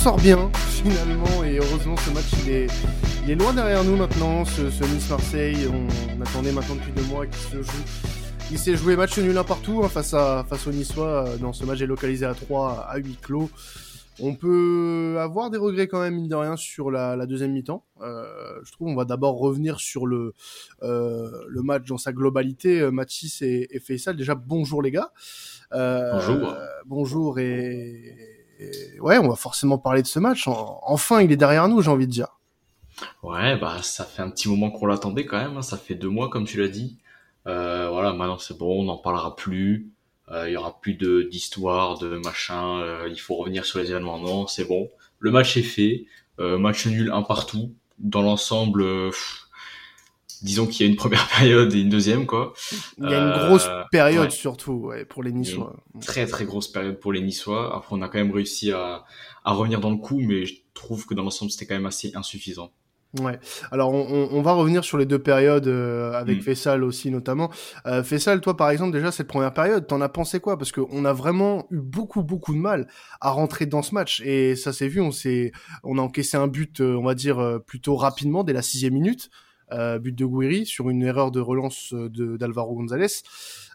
[0.00, 2.66] sort bien finalement et heureusement ce match il est,
[3.22, 7.36] il est loin derrière nous maintenant, ce, Nice-Marseille, on, attendait maintenant depuis deux mois qu'il
[7.36, 7.84] se joue.
[8.50, 11.36] Il s'est joué match nul un partout hein, face, à, face au Niçois.
[11.38, 13.50] Dans ce match est localisé à 3 à 8 clos.
[14.20, 17.84] On peut avoir des regrets quand même, mine de rien, sur la, deuxième mi-temps.
[18.00, 18.24] Euh,
[18.64, 20.32] je trouve on va d'abord revenir sur le,
[20.82, 22.80] euh, le match dans sa globalité.
[22.80, 25.12] Euh, Mathis et, et Faisal, déjà bonjour les gars.
[25.70, 26.54] bonjour.
[26.86, 28.39] bonjour et,
[29.00, 30.44] ouais, on va forcément parler de ce match.
[30.46, 32.38] enfin, il est derrière nous, j'ai envie de dire.
[33.22, 35.56] Ouais, bah ça fait un petit moment qu'on l'attendait quand même.
[35.56, 35.62] Hein.
[35.62, 36.98] Ça fait deux mois, comme tu l'as dit.
[37.44, 39.90] voilà, maintenant c'est bon, on n'en parlera plus.
[40.32, 42.80] Euh, il y aura plus de d'histoire, de machin.
[42.80, 44.18] Euh, il faut revenir sur les événements.
[44.18, 44.88] Non, c'est bon.
[45.18, 46.06] Le match est fait.
[46.38, 47.74] Euh, match nul un partout.
[47.98, 48.82] Dans l'ensemble,
[50.42, 52.52] disons qu'il y a une première période et une deuxième quoi.
[52.98, 55.76] Il y a une grosse période surtout ouais, pour les Niçois.
[56.00, 57.76] très très grosse période pour les Niçois.
[57.76, 59.04] Après on a quand même réussi à,
[59.44, 62.12] à revenir dans le coup, mais je trouve que dans l'ensemble c'était quand même assez
[62.14, 62.72] insuffisant.
[63.18, 63.40] Ouais.
[63.72, 66.42] Alors on, on, va revenir sur les deux périodes euh, avec mm.
[66.42, 67.50] Fessal aussi notamment.
[67.86, 70.56] Euh, Fessal, toi par exemple déjà cette première période, t'en as pensé quoi?
[70.56, 72.86] Parce qu'on a vraiment eu beaucoup beaucoup de mal
[73.20, 75.00] à rentrer dans ce match et ça s'est vu.
[75.00, 75.50] On s'est,
[75.82, 78.94] on a encaissé un but, euh, on va dire euh, plutôt rapidement dès la sixième
[78.94, 79.28] minute,
[79.70, 83.22] but de Guiri sur une erreur de relance de d'Alvaro González.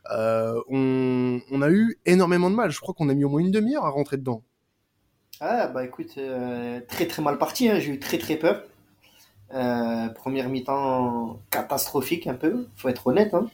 [0.10, 2.72] on, on a eu énormément de mal.
[2.72, 4.44] Je crois qu'on a mis au moins une demi-heure à rentrer dedans.
[5.42, 6.20] Ah bah écoute,
[6.88, 7.70] très très mal parti.
[7.70, 7.80] Hein.
[7.80, 8.64] J'ai eu très très peur.
[9.54, 13.34] Euh, première mi-temps catastrophique un peu, faut être honnête.
[13.34, 13.48] Hein.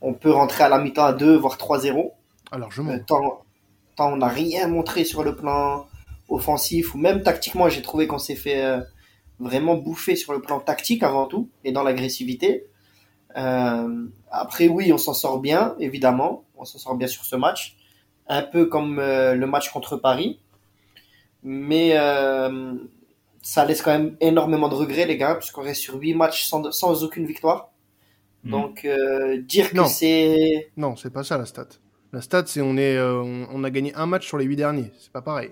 [0.00, 2.12] On peut rentrer à la mi-temps à 2, voire 3-0.
[2.52, 3.42] Alors je euh, tant,
[3.96, 5.86] tant, on n'a rien montré sur le plan
[6.28, 8.80] offensif ou même tactiquement, j'ai trouvé qu'on s'est fait euh,
[9.40, 12.66] vraiment bouffer sur le plan tactique avant tout et dans l'agressivité.
[13.34, 16.44] après oui, on s'en sort bien, évidemment.
[16.56, 17.76] On s'en sort bien sur ce match.
[18.28, 20.38] Un peu comme le match contre Paris.
[21.42, 21.96] Mais
[23.42, 26.70] ça laisse quand même énormément de regrets, les gars, puisqu'on reste sur 8 matchs sans,
[26.72, 27.70] sans aucune victoire.
[28.44, 28.50] Hmm.
[28.50, 30.70] Donc, euh, dire que c'est.
[30.76, 31.68] Non, c'est pas ça la stat.
[32.12, 34.90] La stat, c'est on, est, euh, on, a gagné un match sur les 8 derniers.
[34.98, 35.50] C'est pas pareil.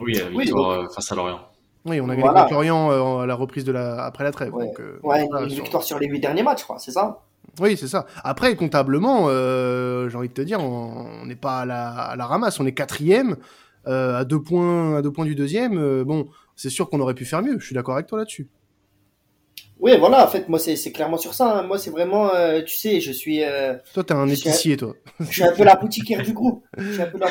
[0.00, 1.40] Oui, la victoire euh, face à Lorient.
[1.84, 4.04] Oui, on a gagné contre Lorient à la reprise de la...
[4.04, 4.54] après la trêve.
[4.54, 4.72] Ouais,
[5.02, 5.98] ouais une victoire sur...
[5.98, 7.22] les 8 derniers matchs, quoi, c'est ça?
[7.60, 8.06] Oui, c'est ça.
[8.22, 12.60] Après, comptablement, j'ai envie de te dire, on n'est pas à la, à la, ramasse.
[12.60, 13.36] On est quatrième,
[13.84, 16.04] à deux points, à deux points du deuxième.
[16.04, 17.58] bon, c'est sûr qu'on aurait pu faire mieux.
[17.58, 18.48] Je suis d'accord avec toi là-dessus.
[19.82, 21.58] Oui, voilà, en fait, moi, c'est clairement sur ça.
[21.58, 21.62] Hein.
[21.64, 23.42] Moi, c'est vraiment, euh, tu sais, je suis.
[23.42, 24.94] Euh, toi, t'es un épicier, toi.
[25.20, 26.64] Je suis un peu la boutiquière du groupe.
[26.78, 27.26] Je suis un peu la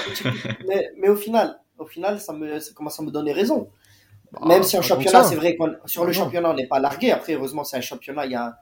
[0.67, 3.69] mais, mais, au final, au final, ça, me, ça commence à me donner raison.
[4.31, 7.11] Bah, Même si en championnat, c'est vrai qu'on sur le championnat, on n'est pas largué.
[7.11, 8.55] Après, heureusement, c'est un championnat, il y a,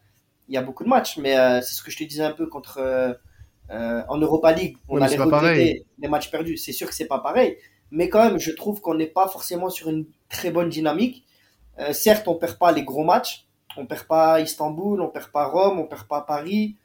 [0.48, 1.18] il y a beaucoup de matchs.
[1.18, 2.80] Mais euh, c'est ce que je te disais un peu contre.
[3.70, 6.58] en Europa League, on a les matchs perdus.
[6.58, 7.58] C'est sûr que c'est pas pareil.
[7.92, 11.26] Mais quand même, je trouve qu'on n'est pas forcément sur une très bonne dynamique.
[11.80, 13.48] Euh, certes, on perd pas les gros matchs,
[13.78, 16.76] on perd pas Istanbul, on perd pas Rome, on perd pas Paris,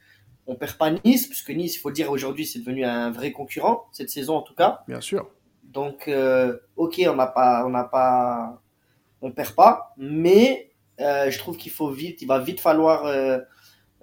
[0.47, 3.31] on perd pas Nice, puisque Nice, il faut le dire aujourd'hui, c'est devenu un vrai
[3.31, 4.83] concurrent cette saison en tout cas.
[4.87, 5.29] Bien sûr.
[5.63, 8.61] Donc, euh, ok, on n'a pas, on n'a pas,
[9.25, 10.71] on perd pas, mais
[11.01, 13.05] euh, je trouve qu'il faut vite, il va vite falloir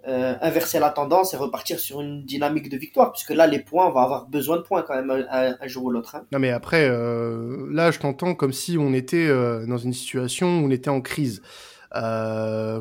[0.08, 3.86] euh, inverser la tendance et repartir sur une dynamique de victoire, puisque là, les points,
[3.86, 6.16] on va avoir besoin de points quand même un, jour ou l'autre.
[6.16, 6.24] Hein.
[6.32, 10.48] Non, mais après, euh, là, je t'entends comme si on était euh, dans une situation
[10.58, 11.40] où on était en crise.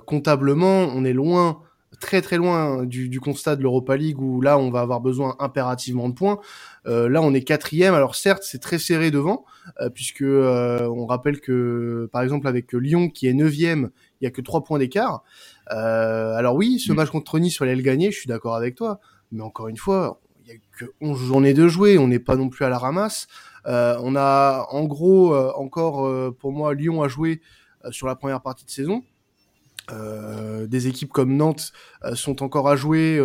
[0.08, 1.62] comptablement, on est loin,
[2.01, 5.35] très très loin du, du constat de l'Europa League où là, on va avoir besoin
[5.39, 6.39] impérativement de points.
[6.85, 7.94] là, on est quatrième.
[7.94, 9.45] Alors certes, c'est très serré devant,
[9.94, 14.41] puisque on rappelle que, par exemple, avec Lyon qui est neuvième, il y a que
[14.41, 15.23] trois points d'écart.
[15.72, 16.95] Euh, alors oui, ce mm.
[16.95, 19.00] match contre Nice, fallait le gagner, je suis d'accord avec toi.
[19.31, 22.35] Mais encore une fois, il y a que 11 journées de jouer, on n'est pas
[22.35, 23.28] non plus à la ramasse.
[23.67, 27.41] Euh, on a en gros euh, encore pour moi Lyon à jouer
[27.90, 29.03] sur la première partie de saison.
[29.89, 31.73] Des équipes comme Nantes
[32.13, 33.19] sont encore à jouer,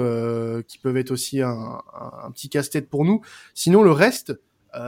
[0.66, 1.80] qui peuvent être aussi un,
[2.24, 3.20] un petit casse-tête pour nous.
[3.54, 4.38] Sinon le reste,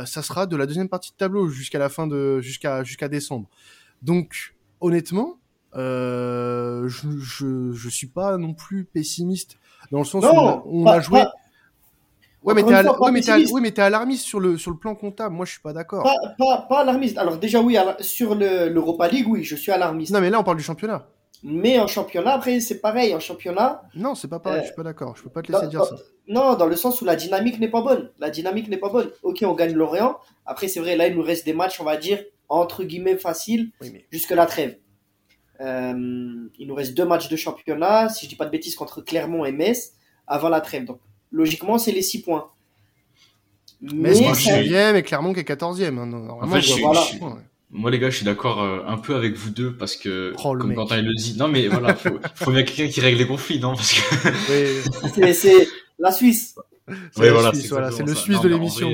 [0.04, 3.48] ça sera de la deuxième partie de tableau jusqu'à la fin de jusqu'à jusqu'à décembre.
[4.02, 5.38] Donc honnêtement,
[5.76, 9.58] euh, je, je, je, suis pas non plus pessimiste
[9.92, 11.22] dans le sens où on, a joué.
[12.42, 15.34] Ouais mais, ouais, t'es alarmiste sur le, sur le plan comptable.
[15.34, 16.04] Moi, je suis pas d'accord.
[16.04, 17.18] Pas, pas, pas, alarmiste.
[17.18, 20.12] Alors, déjà, oui, sur l'Europa League, oui, je suis alarmiste.
[20.12, 21.08] Non, mais là, on parle du championnat.
[21.42, 23.14] Mais en championnat, après, c'est pareil.
[23.14, 23.82] En championnat.
[23.94, 24.58] Non, c'est pas pareil.
[24.58, 25.16] Euh, je suis pas d'accord.
[25.16, 25.96] Je peux pas te laisser dire ça.
[26.26, 28.10] Non, dans le sens où la dynamique n'est pas bonne.
[28.18, 29.10] La dynamique n'est pas bonne.
[29.22, 30.18] Ok, on gagne Lorient.
[30.46, 33.70] Après, c'est vrai, là, il nous reste des matchs, on va dire, entre guillemets, faciles,
[34.10, 34.78] jusque la trêve.
[35.60, 39.00] Euh, il nous reste deux matchs de championnat, si je dis pas de bêtises, contre
[39.00, 39.92] Clermont et Metz,
[40.26, 40.84] avant la trêve.
[40.84, 41.00] Donc,
[41.32, 42.50] logiquement, c'est les six points.
[43.80, 45.98] Mais, c'est 9 et Clermont qui est 14e.
[45.98, 47.04] Hein, en fait, je, voilà.
[47.70, 50.56] Moi, les gars, je suis d'accord euh, un peu avec vous deux parce que, oh,
[50.56, 53.60] comme Quentin le dit, non, mais voilà, faut, faut bien quelqu'un qui règle les conflits,
[53.60, 55.32] non parce que...
[55.34, 55.68] c'est
[55.98, 56.54] la Suisse.
[57.12, 58.90] C'est voilà, c'est le Suisse de l'émission.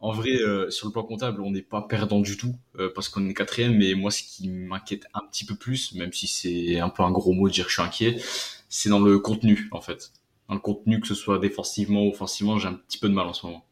[0.00, 2.54] En vrai, euh, euh, sur le plan comptable, on n'est pas perdant du tout
[2.94, 3.76] parce qu'on est quatrième.
[3.76, 7.10] Mais moi, ce qui m'inquiète un petit peu plus, même si c'est un peu un
[7.10, 8.22] gros mot de dire que je suis inquiet,
[8.68, 10.12] c'est dans le contenu, en fait.
[10.48, 13.26] Dans le contenu, que ce soit défensivement ou offensivement, j'ai un petit peu de mal
[13.26, 13.64] en ce moment.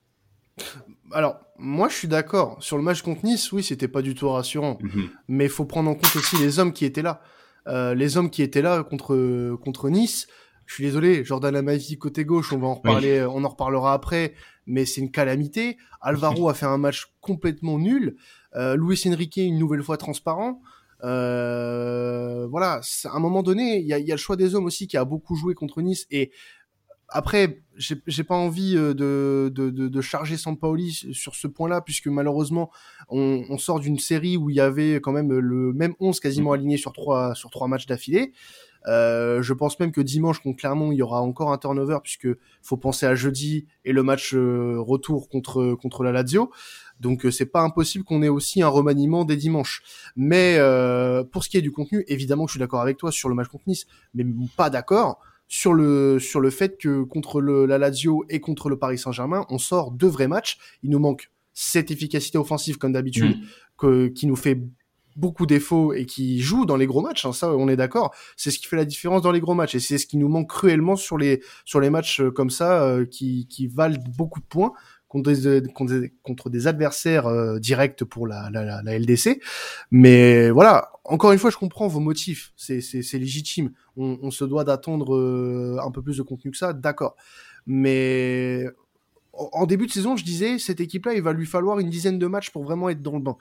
[1.13, 2.57] Alors, moi, je suis d'accord.
[2.61, 4.79] Sur le match contre Nice, oui, c'était pas du tout rassurant.
[4.83, 5.09] Mhm.
[5.29, 7.21] Mais il faut prendre en compte aussi les hommes qui étaient là.
[7.67, 10.27] Euh, les hommes qui étaient là contre, contre Nice.
[10.67, 14.35] Je suis désolé, Jordan Amavi côté gauche, on va en reparler, on en reparlera après,
[14.67, 15.79] mais c'est une calamité.
[16.03, 18.17] Alvaro a fait un match complètement nul.
[18.55, 20.61] Euh, Luis Enrique, une nouvelle fois transparent.
[21.05, 24.67] Euh, voilà, à un moment donné, il y a, y a, le choix des hommes
[24.67, 26.33] aussi qui a beaucoup joué contre Nice et
[27.09, 32.09] après, j'ai pas envie euh, de, de, de, de charger Sampaoli sur ce point-là, puisque
[32.09, 32.71] malheureusement,
[33.09, 36.53] on, on sort d'une série où il y avait quand même le même 11 quasiment
[36.53, 38.33] aligné sur trois, sur trois matchs d'affilée.
[38.87, 42.29] Euh, je pense même que dimanche contre Clermont, il y aura encore un turnover, puisque
[42.63, 46.51] faut penser à jeudi et le match euh, retour contre, contre la Lazio.
[47.01, 49.83] Donc euh, c'est pas impossible qu'on ait aussi un remaniement des dimanches.
[50.17, 53.13] Mais euh, pour ce qui est du contenu, évidemment que je suis d'accord avec toi
[53.13, 54.25] sur le match contre Nice, mais
[54.57, 58.79] pas d'accord sur le sur le fait que contre le, la Lazio et contre le
[58.79, 60.59] Paris Saint-Germain, on sort deux vrais matchs.
[60.83, 63.43] Il nous manque cette efficacité offensive comme d'habitude, mm.
[63.79, 64.61] que, qui nous fait
[65.17, 67.27] beaucoup défauts et qui joue dans les gros matchs.
[67.27, 68.15] Hein, ça, on est d'accord.
[68.37, 70.29] C'est ce qui fait la différence dans les gros matchs et c'est ce qui nous
[70.29, 74.41] manque cruellement sur les sur les matchs euh, comme ça euh, qui qui valent beaucoup
[74.41, 74.73] de points
[75.09, 79.41] contre des, contre des, adversaires euh, directs pour la, la, la, LDC.
[79.91, 82.81] Mais voilà, encore une fois, je comprends vos motifs, c'est
[83.15, 83.73] légitime.
[83.97, 87.17] On, on, se doit d'attendre euh, un peu plus de contenu que ça, d'accord.
[87.67, 88.67] Mais
[89.33, 92.27] en début de saison, je disais, cette équipe-là, il va lui falloir une dizaine de
[92.27, 93.39] matchs pour vraiment être dans le banc.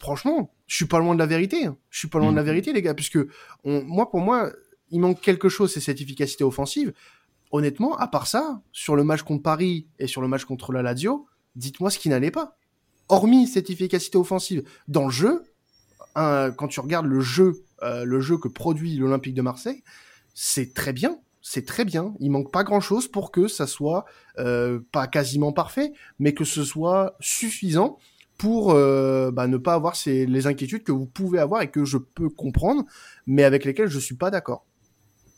[0.00, 1.66] Franchement, je suis pas loin de la vérité.
[1.66, 1.76] Hein.
[1.90, 2.46] Je suis pas loin de la mmh.
[2.46, 3.18] vérité, les gars, puisque
[3.64, 4.50] on, moi, pour moi,
[4.90, 6.92] il manque quelque chose, c'est cette efficacité offensive
[7.50, 10.82] honnêtement, à part ça, sur le match contre Paris et sur le match contre la
[10.82, 11.26] Lazio,
[11.56, 12.56] dites-moi ce qui n'allait pas.
[13.08, 15.42] Hormis cette efficacité offensive dans le jeu,
[16.14, 19.82] quand tu regardes le jeu, euh, le jeu que produit l'Olympique de Marseille,
[20.34, 21.18] c'est très bien.
[21.42, 22.14] C'est très bien.
[22.20, 24.04] Il manque pas grand chose pour que ça soit
[24.38, 27.98] euh, pas quasiment parfait, mais que ce soit suffisant
[28.36, 31.84] pour euh, bah, ne pas avoir ces, les inquiétudes que vous pouvez avoir et que
[31.84, 32.84] je peux comprendre,
[33.26, 34.66] mais avec lesquelles je suis pas d'accord.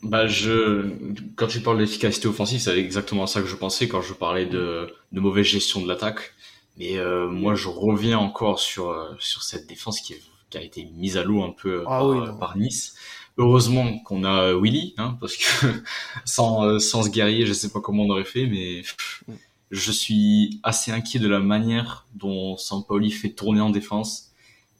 [0.03, 0.89] Bah, je,
[1.35, 4.93] quand tu parles d'efficacité offensive, c'est exactement ça que je pensais quand je parlais de,
[5.13, 6.33] de mauvaise gestion de l'attaque.
[6.77, 10.15] Mais euh, moi, je reviens encore sur euh, sur cette défense qui,
[10.49, 12.95] qui a été mise à l'eau un peu ah par, par, Nice.
[13.37, 15.67] Heureusement qu'on a Willy, hein, parce que
[16.25, 18.81] sans euh, sans ce guerrier, je sais pas comment on aurait fait, mais
[19.27, 19.33] mm.
[19.71, 24.32] je suis assez inquiet de la manière dont Sampaoli fait tourner en défense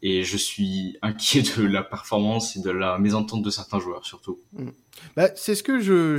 [0.06, 4.42] et je suis inquiet de la performance et de la mésentente de certains joueurs surtout.
[4.52, 4.70] Mm.
[5.16, 6.18] Bah, c'est ce que je,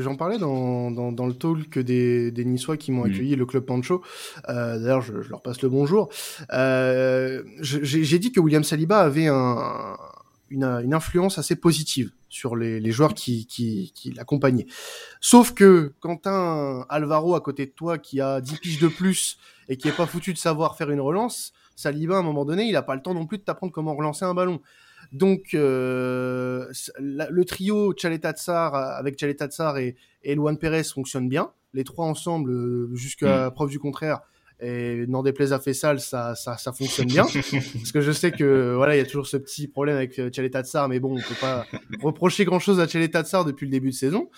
[0.00, 3.10] j'en parlais dans, dans, dans, le talk des, des Niçois qui m'ont mm.
[3.10, 4.02] accueilli, le club Pancho.
[4.48, 6.08] Euh, d'ailleurs, je, je, leur passe le bonjour.
[6.54, 9.96] Euh, j'ai dit que William Saliba avait un,
[10.48, 14.66] une, une, influence assez positive sur les, les joueurs qui, qui, qui l'accompagnaient.
[15.20, 19.36] Sauf que quand un Alvaro à côté de toi qui a 10 piges de plus
[19.68, 22.64] et qui est pas foutu de savoir faire une relance, Saliba, à un moment donné,
[22.64, 24.60] il n'a pas le temps non plus de t'apprendre comment relancer un ballon.
[25.12, 26.66] Donc, euh,
[26.98, 31.52] le trio Chaleta Tsar avec Chaleta Tsar et, et Luan Perez fonctionne bien.
[31.74, 33.54] Les trois ensemble, euh, jusqu'à mm.
[33.54, 34.20] preuve du contraire,
[34.60, 37.24] et n'en déplaise à Fessal, ça, ça, ça fonctionne bien.
[37.74, 40.30] Parce que je sais que voilà, il y a toujours ce petit problème avec euh,
[40.34, 41.66] Chaleta Tsar, mais bon, on peut pas
[42.02, 44.30] reprocher grand chose à Tsar depuis le début de saison.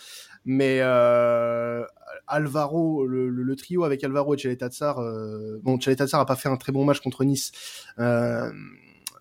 [0.45, 1.85] Mais euh,
[2.29, 6.73] Alvaro, le, trio avec Alvaro et Chaletatsar, euh, bon, Chaletatsar a pas fait un très
[6.73, 7.53] bon match contre Nice,
[7.99, 8.51] euh,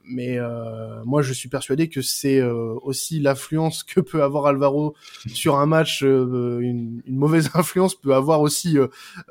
[0.07, 4.95] mais euh, moi je suis persuadé que c'est euh, aussi l'influence que peut avoir Alvaro
[5.27, 8.77] sur un match, euh, une, une, mauvaise influence peut avoir aussi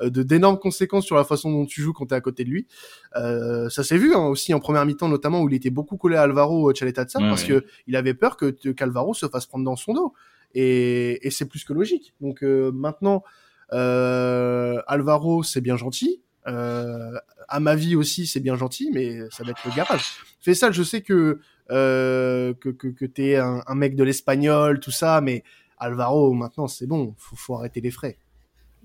[0.01, 2.49] de d'énormes conséquences sur la façon dont tu joues quand tu es à côté de
[2.49, 2.67] lui.
[3.13, 6.23] ça s'est vu hein, aussi en première mi-temps notamment où il était beaucoup collé à
[6.23, 10.13] Alvaro Chaletatsar parce que il avait peur que qu'Alvaro se fasse prendre dans son dos
[10.53, 12.13] et, et c'est plus que logique.
[12.21, 16.21] Donc maintenant euh, Alvaro, c'est bien gentil.
[16.47, 17.11] Euh,
[17.49, 20.05] à ma vie aussi, c'est bien gentil, mais ça va être le garage.
[20.41, 21.39] Fais ça, je sais que
[21.71, 25.43] euh, que, que, que t'es un, un, mec de l'espagnol, tout ça, mais
[25.77, 28.17] Alvaro, maintenant, c'est bon, faut, faut arrêter les frais.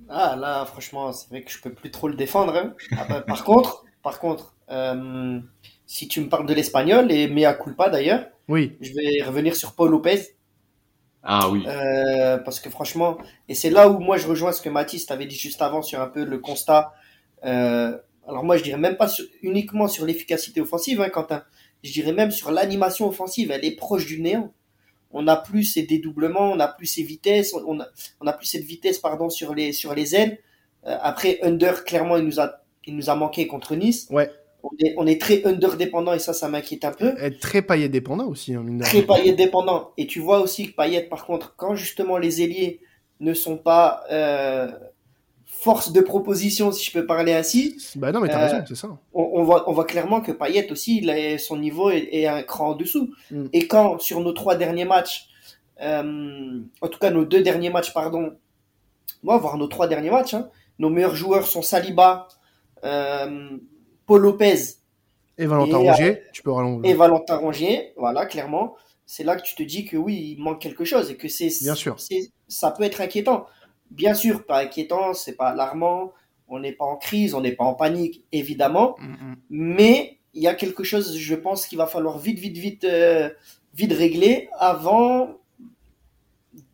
[0.09, 2.57] Ah là, franchement, c'est vrai que je peux plus trop le défendre.
[2.57, 2.75] Hein.
[2.97, 5.39] Ah, bah, par contre, par contre, euh,
[5.87, 9.75] si tu me parles de l'espagnol et mea culpa d'ailleurs, oui, je vais revenir sur
[9.75, 10.37] Paul Lopez.
[11.23, 11.63] Ah oui.
[11.67, 15.27] Euh, parce que franchement, et c'est là où moi je rejoins ce que Mathis t'avait
[15.27, 16.93] dit juste avant sur un peu le constat.
[17.45, 19.09] Euh, alors moi je dirais même pas
[19.43, 21.45] uniquement sur l'efficacité offensive, hein, Quentin.
[21.85, 24.53] Je dirais même sur l'animation offensive, elle est proche du néant.
[25.13, 27.87] On n'a plus ces dédoublements, on n'a plus ces vitesses, on a,
[28.21, 30.39] on a plus cette vitesse pardon sur les sur les ailes.
[30.87, 34.09] Euh, après Under clairement il nous a il nous a manqué contre Nice.
[34.11, 34.31] Ouais
[34.97, 37.15] on est, très under dépendant et ça, ça m'inquiète un peu.
[37.19, 38.55] Être très paillet dépendant aussi.
[38.55, 39.91] Hein, très paillet dépendant.
[39.97, 42.81] Et tu vois aussi que Payet, par contre, quand justement les ailiers
[43.21, 44.71] ne sont pas euh,
[45.47, 47.77] force de proposition, si je peux parler ainsi.
[47.97, 48.97] Bah non, mais t'as euh, raison, c'est ça.
[49.13, 52.75] On, voit, on voit clairement que Payet aussi, il son niveau est, un cran en
[52.75, 53.13] dessous.
[53.31, 53.47] Mm.
[53.53, 55.29] Et quand sur nos trois derniers matchs,
[55.81, 58.35] euh, en tout cas nos deux derniers matchs, pardon,
[59.25, 62.29] moi, voir nos trois derniers matchs, hein, nos meilleurs joueurs sont Saliba.
[64.13, 64.77] Paul Lopez.
[65.39, 66.91] Et Valentin Rongier, tu peux rallonger.
[66.91, 68.77] Et Valentin Rongier, voilà, clairement.
[69.07, 71.49] C'est là que tu te dis que oui, il manque quelque chose et que c'est.
[71.63, 71.97] Bien sûr.
[72.47, 73.47] Ça peut être inquiétant.
[73.91, 76.13] Bien sûr, pas inquiétant, c'est pas alarmant.
[76.47, 78.97] On n'est pas en crise, on n'est pas en panique, évidemment.
[78.99, 79.37] Mm, mm.
[79.49, 83.31] Mais il y a quelque chose, je pense, qu'il va falloir vite, vite, vite, euh,
[83.73, 85.39] vite régler avant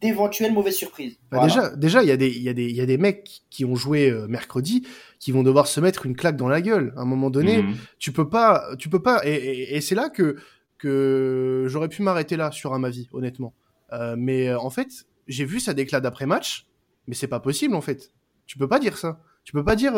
[0.01, 1.19] d'éventuelles mauvaises surprises.
[1.31, 2.99] Bah, déjà, déjà, il y a des, il y a des, il y a des
[2.99, 4.87] mecs qui ont joué euh, mercredi,
[5.19, 6.93] qui vont devoir se mettre une claque dans la gueule.
[6.97, 7.77] À un moment donné, mhm.
[7.99, 10.37] tu peux pas, tu peux pas, et, et, c'est là que
[10.79, 13.53] que j'aurais pu m'arrêter là sur un vie, honnêtement.
[13.93, 16.67] Euh, mais euh, en fait, j'ai vu sa déclate d'après match,
[17.09, 18.13] mais c'est pas possible en fait.
[18.47, 19.21] Tu peux pas dire ça.
[19.45, 19.95] Tu peux pas dire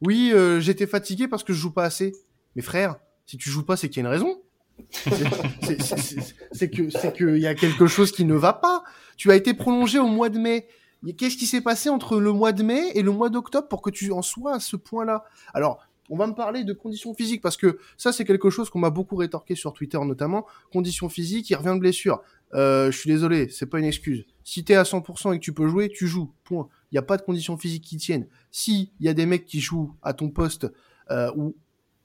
[0.00, 2.12] oui, j'étais fatigué parce que je joue pas assez.
[2.56, 4.40] Mais frère, si tu joues pas, c'est qu'il y a une raison.
[6.52, 8.82] C'est que c'est qu'il y a quelque chose qui ne va pas.
[9.16, 10.66] Tu as été prolongé au mois de mai.
[11.18, 13.90] Qu'est-ce qui s'est passé entre le mois de mai et le mois d'octobre pour que
[13.90, 15.24] tu en sois à ce point-là?
[15.54, 18.78] Alors, on va me parler de conditions physiques parce que ça, c'est quelque chose qu'on
[18.78, 20.46] m'a beaucoup rétorqué sur Twitter notamment.
[20.72, 22.22] Conditions physiques, il revient de blessure.
[22.54, 24.24] Euh, je suis désolé, c'est pas une excuse.
[24.44, 26.32] Si t'es à 100% et que tu peux jouer, tu joues.
[26.44, 26.68] Point.
[26.90, 28.28] Il n'y a pas de conditions physiques qui tiennent.
[28.50, 30.68] Si il y a des mecs qui jouent à ton poste
[31.10, 31.56] euh, ou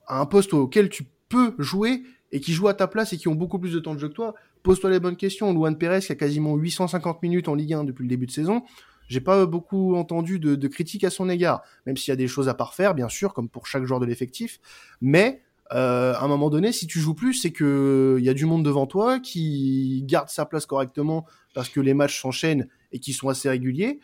[0.07, 3.27] à un poste auquel tu peux jouer, et qui jouent à ta place et qui
[3.27, 5.53] ont beaucoup plus de temps de jeu que toi, pose-toi les bonnes questions.
[5.53, 8.63] Luan Perez qui a quasiment 850 minutes en Ligue 1 depuis le début de saison.
[9.07, 12.47] J'ai pas beaucoup entendu de, critiques à son égard, même s'il y a des choses
[12.47, 14.61] à parfaire, bien sûr, comme pour chaque joueur de l'effectif.
[15.01, 15.41] Mais
[15.73, 18.45] euh, à un moment donné, si tu joues plus, c'est que il y a du
[18.45, 23.11] monde devant toi qui garde sa place correctement parce que les matchs s'enchaînent et qui
[23.11, 23.99] sont assez réguliers.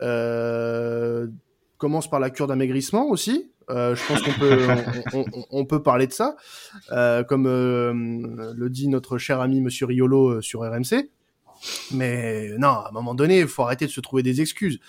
[0.00, 1.26] Euh,
[1.78, 3.51] commence par la cure d'amaigrissement aussi.
[3.70, 4.66] Euh, je pense qu'on peut,
[5.50, 6.36] on, peut parler de ça,
[6.90, 11.10] euh, comme euh, le dit notre cher ami Monsieur Riolo sur RMC.
[11.92, 14.80] Mais non, à un moment donné, il faut arrêter de se trouver des excuses.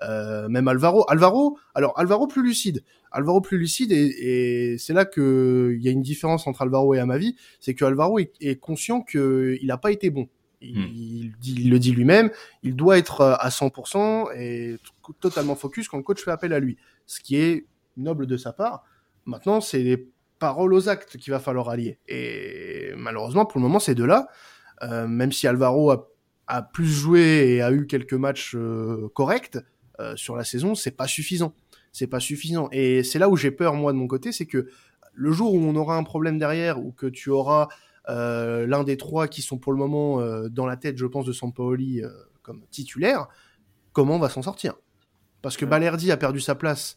[0.00, 5.82] même Alvaro, Alvaro, alors Alvaro plus lucide, Alvaro plus lucide et, c'est là que il
[5.82, 9.66] y a une différence entre Alvaro et Amavi, c'est que Alvaro est, est conscient qu'il
[9.66, 10.28] n'a pas été bon.
[10.62, 10.90] Il, hmm.
[10.94, 12.30] il, dit, il, le dit lui-même,
[12.62, 14.76] il doit être à 100% et
[15.20, 16.78] totalement focus quand le coach fait appel à lui.
[17.06, 18.84] Ce qui est noble de sa part.
[19.26, 21.98] Maintenant, c'est les paroles aux actes qu'il va falloir allier.
[22.08, 24.26] Et malheureusement, pour le moment, ces deux-là,
[24.82, 26.10] euh, même si Alvaro a,
[26.48, 29.58] a, plus joué et a eu quelques matchs euh, corrects
[30.00, 31.54] euh, sur la saison, c'est pas suffisant.
[31.92, 32.68] C'est pas suffisant.
[32.72, 34.66] Et c'est là où j'ai peur, moi, de mon côté, c'est que
[35.12, 37.68] le jour où on aura un problème derrière, ou que tu auras
[38.08, 42.02] l'un des trois qui sont pour le moment dans la tête, je pense, de Sampaoli
[42.40, 43.28] comme titulaire,
[43.92, 44.74] comment on va s'en sortir?
[45.42, 46.96] Parce que Balerdi a perdu sa place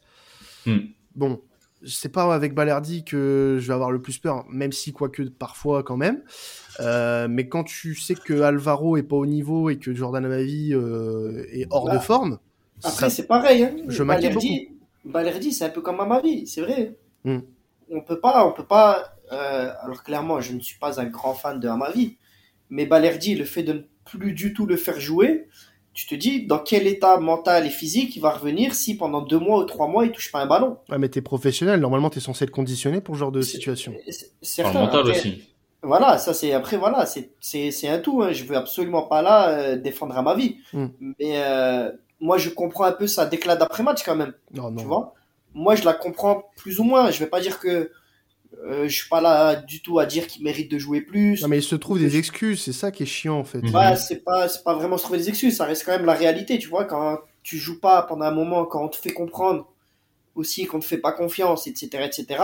[0.66, 0.80] Hmm.
[1.16, 1.42] Bon,
[1.86, 5.84] c'est pas avec Balerdi que je vais avoir le plus peur, même si quoique parfois
[5.84, 6.22] quand même.
[6.80, 10.74] Euh, mais quand tu sais que Alvaro est pas au niveau et que Jordan Amavi
[10.74, 12.40] euh, est hors de bah, forme.
[12.84, 13.64] Après, c'est pareil.
[13.64, 13.76] Hein.
[13.88, 14.70] Je Balerdi,
[15.06, 16.96] Balerdi c'est un peu comme Amavi, c'est vrai.
[17.24, 17.40] Hmm.
[17.90, 19.18] On peut pas, on peut pas.
[19.32, 22.18] Euh, alors clairement, je ne suis pas un grand fan de Amavi,
[22.70, 25.48] mais Balerdi, le fait de ne plus du tout le faire jouer,
[25.96, 29.40] tu te dis dans quel état mental et physique il va revenir si pendant deux
[29.40, 30.78] mois ou trois mois il touche pas un ballon?
[30.90, 33.96] Ouais, mais t'es professionnel, normalement t'es censé être conditionné pour ce genre de situation.
[34.42, 35.44] C'est mental aussi.
[35.82, 38.22] Voilà, ça c'est après voilà, c'est c'est un tout.
[38.22, 38.34] Hein.
[38.34, 40.88] Je veux absolument pas là euh, défendre à ma vie, hmm.
[41.20, 44.34] mais euh, moi je comprends un peu sa déclat d'après match quand même.
[44.54, 44.82] Non, non.
[44.82, 45.14] Tu vois,
[45.54, 47.10] moi je la comprends plus ou moins.
[47.10, 47.92] Je vais pas dire que
[48.64, 51.42] euh, je suis pas là du tout à dire qu'il mérite de jouer plus.
[51.42, 53.62] Non, mais il se trouve des excuses, c'est ça qui est chiant en fait.
[53.72, 56.14] Bah, c'est pas, c'est pas vraiment se trouver des excuses, ça reste quand même la
[56.14, 59.68] réalité, tu vois, quand tu joues pas pendant un moment, quand on te fait comprendre
[60.36, 62.44] aussi qu'on te fait pas confiance, etc., etc.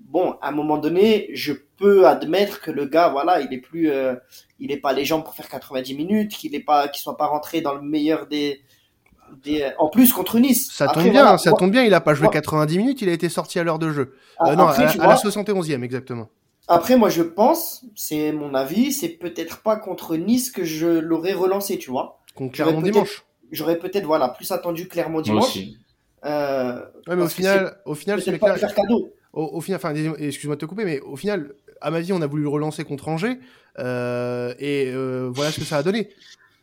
[0.00, 3.90] Bon, à un moment donné, je peux admettre que le gars, voilà, il est plus,
[3.90, 4.14] euh,
[4.60, 7.26] il est pas les jambes pour faire 90 minutes, qu'il est pas, qu'il soit pas
[7.26, 8.60] rentré dans le meilleur des,
[9.78, 10.70] en plus contre Nice.
[10.72, 13.28] Ça tombe bien, ça tombe bien, il a pas joué 90 minutes, il a été
[13.28, 14.14] sorti à l'heure de jeu.
[14.38, 16.28] Ah, euh, non, à, la 71e exactement.
[16.68, 21.32] Après, moi, je pense, c'est mon avis, c'est peut-être pas contre Nice que je l'aurais
[21.32, 22.20] relancé, tu vois.
[22.34, 23.24] Contre Clermont dimanche.
[23.52, 25.58] J'aurais peut-être, voilà, plus attendu Clermont dimanche.
[26.24, 29.12] Euh, ouais, mais au final, au final, c'est pas faire cadeau.
[29.32, 32.26] Au, final, enfin, excuse-moi de te couper, mais au final, à ma vie, on a
[32.26, 33.38] voulu le relancer contre Angers,
[33.78, 36.08] euh, et euh, voilà ce que ça a donné.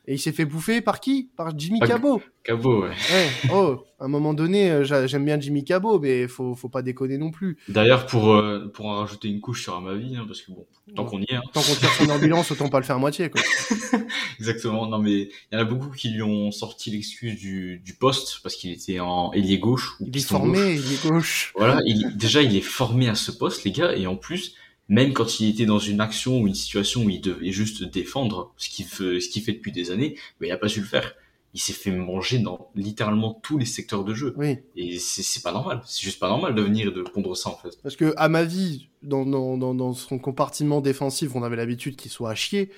[0.05, 1.29] Et il s'est fait bouffer par qui?
[1.37, 2.21] Par Jimmy Cabot.
[2.43, 2.89] Cabot, ouais.
[2.89, 3.29] ouais.
[3.53, 7.17] Oh, à un moment donné, euh, j'aime bien Jimmy Cabot, mais faut, faut pas déconner
[7.17, 7.57] non plus.
[7.69, 10.67] D'ailleurs, pour, euh, pour en rajouter une couche sur ma vie, hein, parce que bon,
[10.93, 11.35] tant qu'on y est.
[11.35, 11.41] Hein.
[11.53, 13.41] Tant qu'on tire son ambulance, autant pas le faire à moitié, quoi.
[14.39, 14.87] Exactement.
[14.87, 18.41] Non, mais il y en a beaucoup qui lui ont sorti l'excuse du, du poste,
[18.43, 19.95] parce qu'il était en ailier gauche.
[20.01, 21.53] Ou il est formé, ailier gauche.
[21.55, 24.55] Voilà, il, déjà, il est formé à ce poste, les gars, et en plus,
[24.89, 28.53] même quand il était dans une action ou une situation où il devait juste défendre,
[28.57, 30.85] ce qu'il fait, ce qu'il fait depuis des années, mais il n'a pas su le
[30.85, 31.13] faire.
[31.55, 34.33] Il s'est fait manger dans littéralement tous les secteurs de jeu.
[34.37, 34.57] Oui.
[34.75, 35.81] Et c'est pas normal.
[35.85, 37.79] C'est juste pas normal de venir de pondre ça, en fait.
[37.83, 42.09] Parce que, à ma vie, dans, dans, dans, son compartiment défensif, on avait l'habitude qu'il
[42.09, 42.71] soit à chier.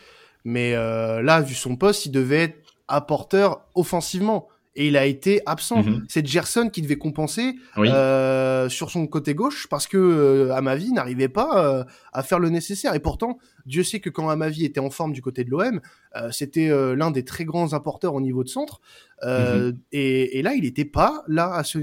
[0.43, 5.41] Mais euh, là, vu son poste, il devait être apporteur offensivement et il a été
[5.45, 5.83] absent.
[5.83, 6.05] Mhm.
[6.09, 11.29] C'est Gerson qui devait compenser euh, sur son côté gauche parce que euh, Amavi n'arrivait
[11.29, 12.93] pas euh, à faire le nécessaire.
[12.93, 15.79] Et pourtant, Dieu sait que quand Amavi était en forme du côté de l'OM,
[16.15, 18.81] euh, c'était euh, l'un des très grands apporteurs au niveau de centre.
[19.23, 19.79] Mhm.
[19.93, 21.53] et, et, là, il n'était pas là.
[21.53, 21.77] À ce,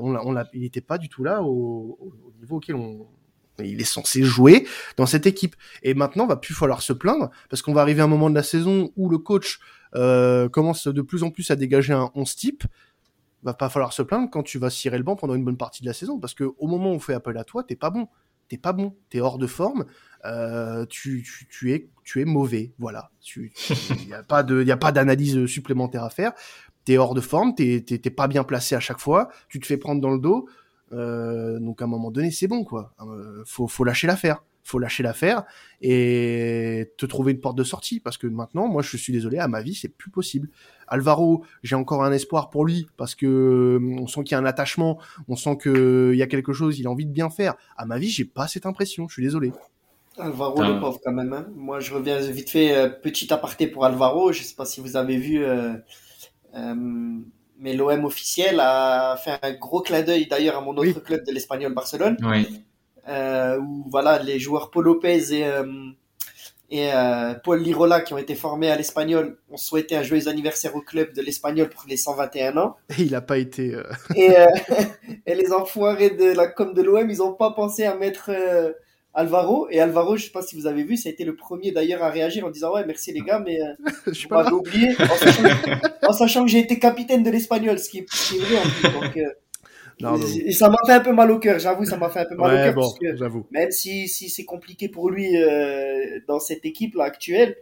[0.00, 3.06] on on il n'était pas du tout là au, au niveau auquel on,
[3.64, 5.54] il est censé jouer dans cette équipe.
[5.82, 8.34] Et maintenant, va plus falloir se plaindre parce qu'on va arriver à un moment de
[8.34, 9.58] la saison où le coach
[9.94, 12.64] euh, commence de plus en plus à dégager un 11 type,
[13.42, 15.82] va pas falloir se plaindre quand tu vas cirer le banc pendant une bonne partie
[15.82, 17.90] de la saison, parce que au moment où on fait appel à toi, t'es pas
[17.90, 18.08] bon,
[18.48, 19.84] t'es pas bon, t'es hors de forme,
[20.24, 21.24] euh, tu,
[22.16, 23.10] es mauvais, voilà.
[23.36, 26.32] Il y a pas y a pas d'analyse supplémentaire à faire.
[26.84, 30.00] T'es hors de forme, t'es pas bien placé à chaque fois, tu te fais prendre
[30.00, 30.48] dans le dos.
[30.92, 32.94] Euh, donc à un moment donné, c'est bon quoi.
[33.44, 35.44] Faut lâcher l'affaire faut lâcher l'affaire
[35.80, 39.48] et te trouver une porte de sortie parce que maintenant, moi, je suis désolé, à
[39.48, 40.48] ma vie, c'est plus possible.
[40.86, 44.38] Alvaro, j'ai encore un espoir pour lui parce que euh, on sent qu'il y a
[44.38, 47.54] un attachement, on sent qu'il y a quelque chose, il a envie de bien faire.
[47.76, 49.08] À ma vie, j'ai pas cette impression.
[49.08, 49.52] Je suis désolé.
[50.18, 51.32] Alvaro, le pauvre quand même.
[51.32, 51.46] Hein.
[51.54, 54.32] Moi, je reviens vite fait, euh, petit aparté pour Alvaro.
[54.32, 55.44] Je sais pas si vous avez vu.
[55.44, 55.74] Euh,
[57.60, 61.32] mais l'OM officiel a fait un gros clin d'œil d'ailleurs à mon autre club de
[61.32, 62.16] l'Espagnol Barcelone.
[62.22, 62.58] Oui euh,
[63.06, 65.64] où voilà les joueurs Paul Lopez et euh,
[66.70, 70.76] et euh, Paul Lirola qui ont été formés à l'Espagnol ont souhaité un joyeux anniversaire
[70.76, 72.76] au club de l'Espagnol pour les 121 ans.
[72.98, 73.74] Et il n'a pas été.
[74.14, 74.34] Et,
[75.26, 78.30] et, les enfoirés de la com de l'OM, ils n'ont pas pensé à mettre
[79.14, 79.68] Alvaro.
[79.70, 82.02] Et Alvaro, je sais pas si vous avez vu, ça a été le premier d'ailleurs
[82.02, 83.58] à réagir en disant ouais merci les gars, mais
[84.06, 84.94] je suis pas oublié
[86.06, 88.58] en, sachant, que j'ai été capitaine de l'Espagnol, ce qui est, ce qui est vrai
[88.58, 89.00] en plus.
[89.00, 89.18] Donc,
[90.00, 92.36] et, ça m'a fait un peu mal au cœur, j'avoue, ça m'a fait un peu
[92.36, 92.74] mal au cœur.
[92.74, 97.56] parce que même si, si c'est compliqué pour lui euh, dans cette équipe-là actuelle,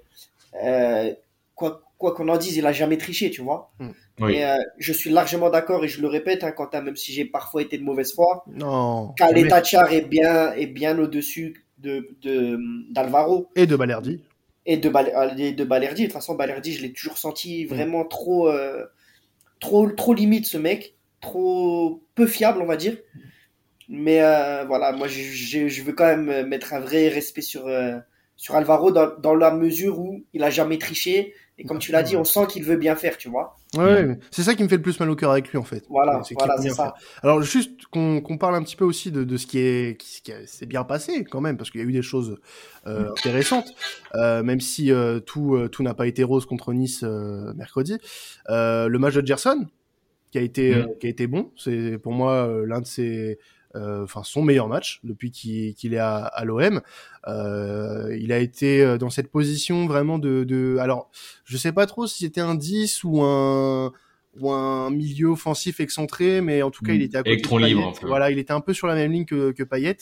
[0.62, 1.12] euh,
[1.54, 3.72] quoi quoi qu'on en dise, il a jamais triché, tu vois.
[3.78, 4.28] Hmm.
[4.28, 7.24] Et euh, je suis largement d'accord et je le répète, hein, Quentin, même si j'ai
[7.24, 9.14] parfois été de mauvaise foi, non,
[9.48, 12.06] Tachar est bien, est bien au-dessus de
[12.90, 13.48] d'Alvaro.
[13.56, 14.20] et de Balerdi.
[14.66, 16.02] Et de, de Balerdi.
[16.02, 18.50] De toute façon, Balerdi, je l'ai toujours senti vraiment trop,
[19.60, 20.95] trop, trop limite, ce mec
[21.26, 22.96] trop peu fiable, on va dire.
[23.88, 27.96] Mais euh, voilà, moi je, je, veux quand même mettre un vrai respect sur, euh,
[28.36, 31.34] sur Alvaro dans, dans, la mesure où il a jamais triché.
[31.58, 33.56] Et comme tu l'as dit, on sent qu'il veut bien faire, tu vois.
[33.76, 35.84] Ouais, c'est ça qui me fait le plus mal au cœur avec lui en fait.
[35.88, 36.94] Voilà, c'est voilà, ça.
[37.22, 40.32] Alors juste qu'on parle un petit peu aussi de, de ce qui est qui, qui
[40.46, 42.38] s'est bien passé quand même, parce qu'il y a eu des choses
[42.86, 43.72] euh, intéressantes,
[44.14, 44.92] même si
[45.26, 47.98] tout tout n'a pas été rose contre Nice mercredi.
[48.48, 49.66] le match de Gerson,
[50.30, 50.78] qui a été mm.
[50.78, 51.50] euh, qui a été bon.
[51.56, 53.38] C'est pour moi euh, l'un de ses
[53.74, 56.80] euh, enfin son meilleur match depuis qu'il est à, à l'OM.
[57.26, 61.10] Euh, il a été dans cette position vraiment de, de alors
[61.44, 63.92] je sais pas trop si c'était un 10 ou un
[64.38, 67.04] ou un milieu offensif excentré, mais en tout cas, il mm.
[67.04, 67.94] était à côté Électron libre.
[68.02, 69.96] Voilà, il était un peu sur la même ligne que, que Payet.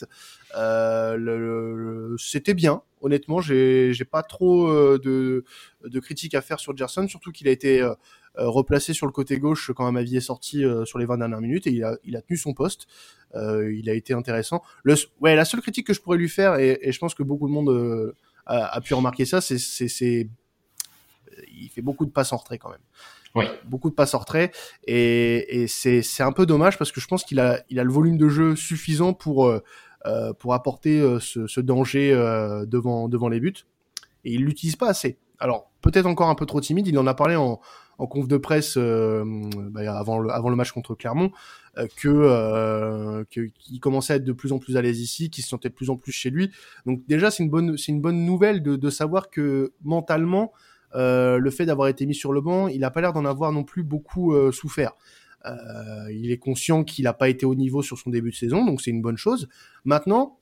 [0.56, 2.82] Euh, le, c'était bien.
[3.00, 5.44] Honnêtement, j'ai, j'ai pas trop de,
[5.84, 7.94] de critiques à faire sur Gerson, surtout qu'il a été euh,
[8.36, 11.40] replacé sur le côté gauche quand ma vie est sorti euh, sur les 20 dernières
[11.40, 12.86] minutes et il a, il a tenu son poste.
[13.34, 14.62] Euh, il a été intéressant.
[14.82, 17.22] Le, ouais, la seule critique que je pourrais lui faire, et, et je pense que
[17.22, 18.14] beaucoup de monde
[18.46, 20.28] a, a, pu remarquer ça, c'est, c'est,
[21.52, 22.82] il fait beaucoup de passes en retrait quand même.
[23.34, 23.46] Oui.
[23.64, 24.52] Beaucoup de passes en retrait
[24.86, 27.84] et, et c'est, c'est un peu dommage parce que je pense qu'il a, il a
[27.84, 33.28] le volume de jeu suffisant pour, euh, pour apporter ce, ce danger euh, devant, devant
[33.28, 33.66] les buts
[34.24, 35.18] et il l'utilise pas assez.
[35.40, 36.86] Alors peut-être encore un peu trop timide.
[36.86, 37.60] Il en a parlé en,
[37.98, 41.30] en conf de presse bah, avant, le, match contre Clermont
[41.96, 45.68] que qu'il commençait à être de plus en plus à l'aise ici, qu'il se sentait
[45.68, 46.50] de plus en plus chez lui.
[46.86, 50.52] Donc déjà c'est une bonne c'est une bonne nouvelle de, de savoir que mentalement
[50.94, 53.64] le fait d'avoir été mis sur le banc, il a pas l'air d'en avoir non
[53.64, 54.92] plus beaucoup souffert.
[55.46, 58.64] Euh, il est conscient qu'il n'a pas été au niveau sur son début de saison,
[58.64, 59.48] donc c'est une bonne chose.
[59.84, 60.38] Maintenant,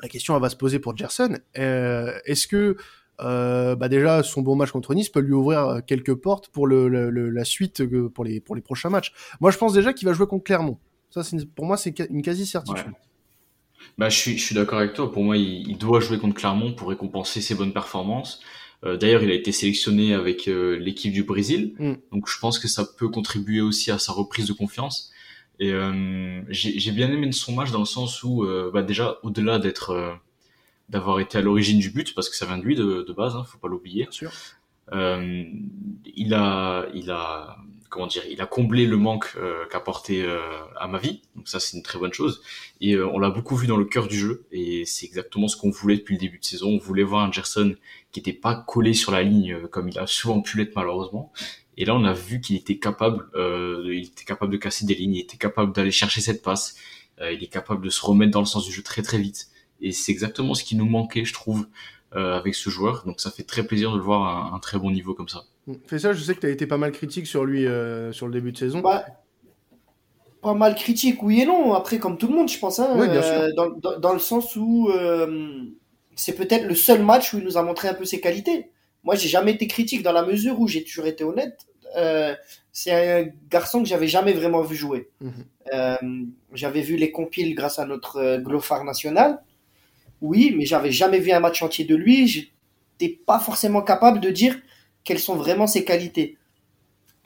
[0.00, 1.38] la question va se poser pour Gerson.
[1.58, 2.76] Euh, est-ce que
[3.20, 6.88] euh, bah déjà son bon match contre Nice peut lui ouvrir quelques portes pour le,
[6.88, 9.12] la suite pour les pour les prochains matchs.
[9.40, 10.78] Moi, je pense déjà qu'il va jouer contre Clermont.
[11.10, 11.22] Ça,
[11.54, 12.92] pour moi, c'est une quasi certitude.
[13.98, 15.12] Bah, je suis, je suis d'accord avec toi.
[15.12, 18.40] Pour moi, il, il, doit jouer contre Clermont pour récompenser ses bonnes performances.
[18.84, 21.94] Euh, d'ailleurs, il a été sélectionné avec euh, l'équipe du Brésil, mm.
[22.10, 25.12] donc je pense que ça peut contribuer aussi à sa reprise de confiance.
[25.60, 30.18] Et euh, j'ai bien aimé son match dans le sens où, bah déjà, au-delà d'être,
[30.92, 33.34] d'avoir été à l'origine du but, parce que ça vient de lui de, de base,
[33.34, 34.08] hein, faut pas l'oublier.
[34.92, 37.56] il a, il a
[37.92, 40.40] comment dire, il a comblé le manque euh, qu'apportait euh,
[40.80, 41.20] à ma vie.
[41.36, 42.42] Donc ça, c'est une très bonne chose.
[42.80, 44.46] Et euh, on l'a beaucoup vu dans le cœur du jeu.
[44.50, 46.70] Et c'est exactement ce qu'on voulait depuis le début de saison.
[46.70, 47.76] On voulait voir un Gerson
[48.10, 51.32] qui n'était pas collé sur la ligne euh, comme il a souvent pu l'être malheureusement.
[51.76, 55.14] Et là, on a vu qu'il était capable, il était capable de casser des lignes,
[55.14, 56.76] il était capable d'aller chercher cette passe.
[57.18, 59.48] il est capable de se remettre dans le sens du jeu très très vite.
[59.82, 61.66] Et c'est exactement ce qui nous manquait, je trouve,
[62.12, 63.04] avec ce joueur.
[63.04, 65.44] Donc ça fait très plaisir de le voir à un très bon niveau comme ça.
[65.86, 68.26] Fais ça, je sais que tu as été pas mal critique sur lui euh, sur
[68.26, 68.80] le début de saison.
[68.80, 69.06] Bah,
[70.40, 71.72] pas mal critique, oui et non.
[71.74, 72.80] Après, comme tout le monde, je pense.
[72.80, 75.64] Hein, euh, dans, dans, le sens où euh,
[76.16, 78.70] c'est peut-être le seul match où il nous a montré un peu ses qualités.
[79.04, 81.66] Moi, j'ai jamais été critique dans la mesure où j'ai toujours été honnête.
[82.72, 85.10] c'est un garçon que j'avais jamais vraiment vu jouer.
[85.20, 86.32] Mhm.
[86.54, 89.40] j'avais vu les compiles grâce à notre Glofar national.
[90.22, 92.26] Oui, mais j'avais jamais vu un match entier de lui.
[92.26, 94.56] J'étais pas forcément capable de dire
[95.04, 96.38] quelles sont vraiment ses qualités.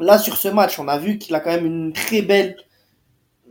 [0.00, 2.56] Là, sur ce match, on a vu qu'il a quand même une très belle.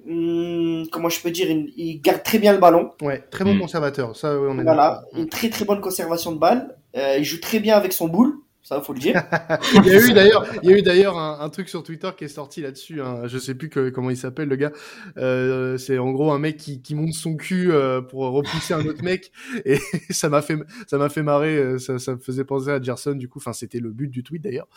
[0.05, 2.91] Hmm, comment je peux dire Il garde très bien le ballon.
[3.01, 3.61] Ouais, très bon hmm.
[3.61, 4.15] conservateur.
[4.15, 6.75] Ça, on est voilà, une très très bonne conservation de balle.
[6.97, 9.21] Euh, il joue très bien avec son boule ça faut le dire.
[9.75, 12.09] il y a eu d'ailleurs, il y a eu d'ailleurs un, un, truc sur Twitter
[12.17, 12.99] qui est sorti là-dessus.
[12.99, 13.27] Hein.
[13.27, 14.71] Je sais plus que, comment il s'appelle le gars.
[15.17, 18.83] Euh, c'est en gros un mec qui, qui monte son cul euh, pour repousser un
[18.87, 19.31] autre mec
[19.65, 19.77] et
[20.09, 21.55] ça m'a fait ça m'a fait marrer.
[21.55, 23.37] Euh, ça, ça me faisait penser à Gerson du coup.
[23.37, 24.67] Enfin c'était le but du tweet d'ailleurs.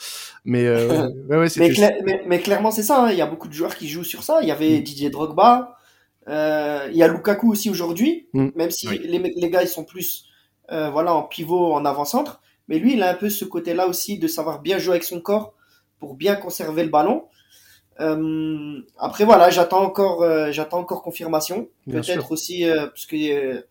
[0.44, 1.48] Mais, euh, ouais, ouais,
[2.04, 3.06] mais, mais, clairement c'est ça.
[3.06, 3.12] Hein.
[3.12, 4.40] Il y a beaucoup de joueurs qui jouent sur ça.
[4.42, 4.82] Il y avait mm.
[4.82, 5.78] Didier Drogba.
[6.26, 8.28] il y a Lukaku aussi aujourd'hui.
[8.34, 8.48] Mm.
[8.54, 10.26] Même si les, les gars ils sont plus
[10.68, 14.28] voilà en pivot en avant-centre mais lui, il a un peu ce côté-là aussi de
[14.28, 15.54] savoir bien jouer avec son corps
[15.98, 17.24] pour bien conserver le ballon.
[18.00, 21.68] Euh, après voilà, j'attends encore, euh, j'attends encore confirmation.
[21.90, 23.64] Peut-être aussi euh, parce que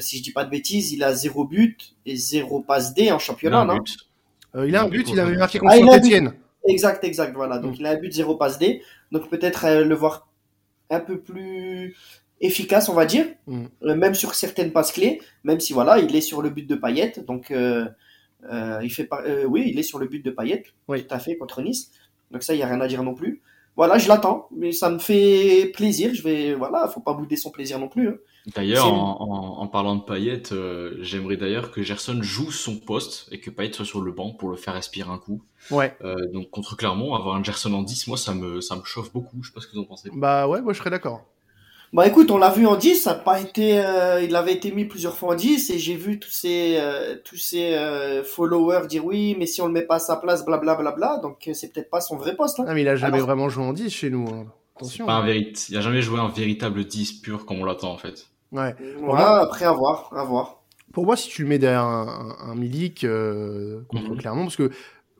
[0.00, 3.18] si je dis pas de bêtises, il a zéro but et zéro passe D en
[3.18, 3.78] championnat, non
[4.66, 6.34] Il a un but, il avait marqué contre ah, Etienne.
[6.68, 7.58] Exact, exact, voilà.
[7.58, 7.80] Donc mm.
[7.80, 8.82] il a un but zéro passe D.
[9.12, 10.28] Donc peut-être le voir
[10.90, 11.96] un peu plus
[12.40, 13.94] efficace, on va dire, mm.
[13.94, 17.14] même sur certaines passes clés, même si voilà, il est sur le but de Payet.
[17.26, 17.52] Donc
[18.82, 21.04] il fait euh, oui, il est sur le but de Payet, oui.
[21.06, 21.90] tout à fait, contre Nice.
[22.30, 23.42] Donc ça, il n'y a rien à dire non plus.
[23.76, 26.14] Voilà, je l'attends, mais ça me fait plaisir.
[26.14, 28.08] Je vais, voilà, faut pas bouder son plaisir non plus.
[28.08, 28.16] Hein.
[28.54, 33.50] D'ailleurs, en, parlant de Payet, euh, j'aimerais d'ailleurs que Gerson joue son poste et que
[33.50, 35.42] Payet soit sur le banc pour le faire respirer un coup.
[35.70, 35.94] Ouais.
[36.32, 39.42] donc contre Clermont, avoir un Gerson en 10, moi ça me ça me chauffe beaucoup.
[39.42, 40.10] Je sais pas ce que vous en pensez.
[40.14, 41.24] Bah ouais, moi je serais d'accord.
[41.92, 44.72] Bah écoute, on l'a vu en 10, ça a pas été, euh, il avait été
[44.72, 48.86] mis plusieurs fois en 10 et j'ai vu tous ces, euh, tous ces euh, followers
[48.88, 51.20] dire oui, mais si on le met pas à sa place, blablabla, bla, bla, bla,
[51.22, 52.58] donc c'est peut-être pas son vrai poste.
[52.58, 52.64] Hein.
[52.66, 54.26] Ah mais il a jamais vraiment joué en 10 chez nous.
[54.28, 54.46] Hein.
[54.76, 55.06] Attention.
[55.06, 55.42] Pas un hein.
[55.68, 58.26] Il a jamais joué un véritable 10 pur comme on l'attend en fait.
[58.50, 58.74] Ouais.
[59.00, 60.62] Voilà, après à voir, à voir.
[60.92, 63.06] Pour moi, si tu le mets derrière un, un, Milik
[63.88, 64.16] contre.
[64.16, 64.70] Clermont, parce que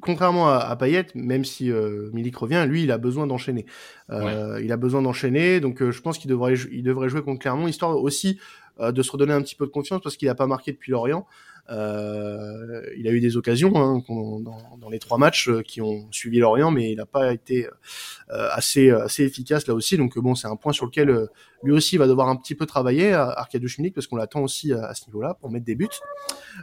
[0.00, 3.66] contrairement à, à Payet, même si euh, Milik revient, lui, il a besoin d'enchaîner.
[4.10, 7.40] Euh, Il a besoin d'enchaîner, donc euh, je pense qu'il devrait, il devrait jouer contre
[7.40, 8.38] Clermont, histoire aussi
[8.80, 10.92] euh, de se redonner un petit peu de confiance, parce qu'il n'a pas marqué depuis
[10.92, 11.26] Lorient.
[11.70, 16.06] Euh, il a eu des occasions hein, dans, dans, les trois matchs euh, qui ont
[16.12, 19.96] suivi Lorient, mais il n'a pas été euh, assez assez efficace là aussi.
[19.96, 21.28] Donc bon, c'est un point sur lequel
[21.62, 24.94] lui aussi va devoir un petit peu travailler, Arkadiusz Milik, parce qu'on l'attend aussi à,
[24.94, 25.88] ce niveau-là pour mettre des buts.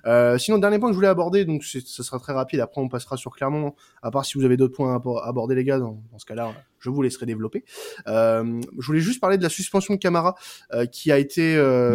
[0.06, 2.60] Euh, sinon, dernier point que je voulais aborder, donc ce sera très rapide.
[2.60, 3.76] Après, on passera sur Clermont.
[4.02, 6.54] À part si vous avez d'autres points à aborder, les gars, dans, dans ce cas-là,
[6.80, 7.64] je vous laisserai développer.
[8.08, 10.36] Euh, je voulais juste parler de la suspension de Camara,
[10.74, 11.54] euh, qui a été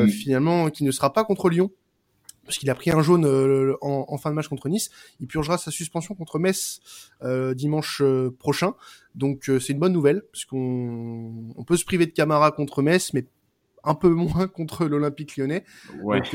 [0.08, 1.70] finalement, qui ne sera pas contre Lyon
[2.48, 4.88] parce qu'il a pris un jaune euh, en, fin de match contre Nice.
[5.20, 6.80] Il purgera sa suspension contre Metz
[7.22, 8.72] euh, dimanche euh, prochain.
[9.14, 13.26] Donc c'est une bonne nouvelle, puisqu'on on peut se priver de Camara contre Metz, mais
[13.84, 15.64] un peu moins contre l'Olympique lyonnais.
[16.02, 16.34] Donc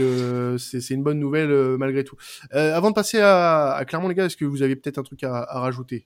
[0.60, 2.16] c'est une bonne nouvelle malgré tout.
[2.52, 5.24] avant de passer à, à Clermont, les gars, est-ce que vous avez peut-être un truc
[5.24, 6.06] à, à rajouter?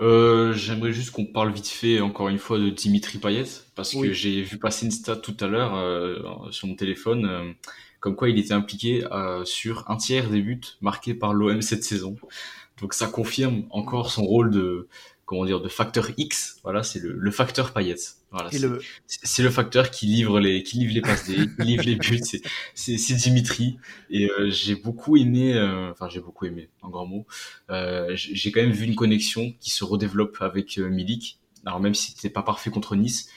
[0.00, 4.12] Euh, J'aimerais juste qu'on parle vite fait encore une fois de Dimitri Payet parce que
[4.12, 6.18] j'ai vu passer une stat tout à l'heure euh,
[6.50, 7.52] sur mon téléphone euh,
[8.00, 11.84] comme quoi il était impliqué euh, sur un tiers des buts marqués par l'OM cette
[11.84, 12.16] saison.
[12.80, 14.88] Donc ça confirme encore son rôle de
[15.26, 16.58] comment dire de facteur X.
[16.62, 17.96] Voilà, c'est le, le, facteur Payet.
[18.30, 18.78] Voilà, c'est le...
[18.78, 19.50] le...
[19.50, 22.22] facteur qui livre les qui livre les passes qui livre les buts.
[22.74, 23.76] C'est Dimitri
[24.08, 25.54] et euh, j'ai beaucoup aimé.
[25.54, 26.70] Euh, enfin, j'ai beaucoup aimé.
[26.80, 27.26] En grand mot.
[27.70, 31.40] Euh, j'ai quand même vu une connexion qui se redéveloppe avec euh, Milik.
[31.66, 33.28] Alors même si c'était pas parfait contre Nice,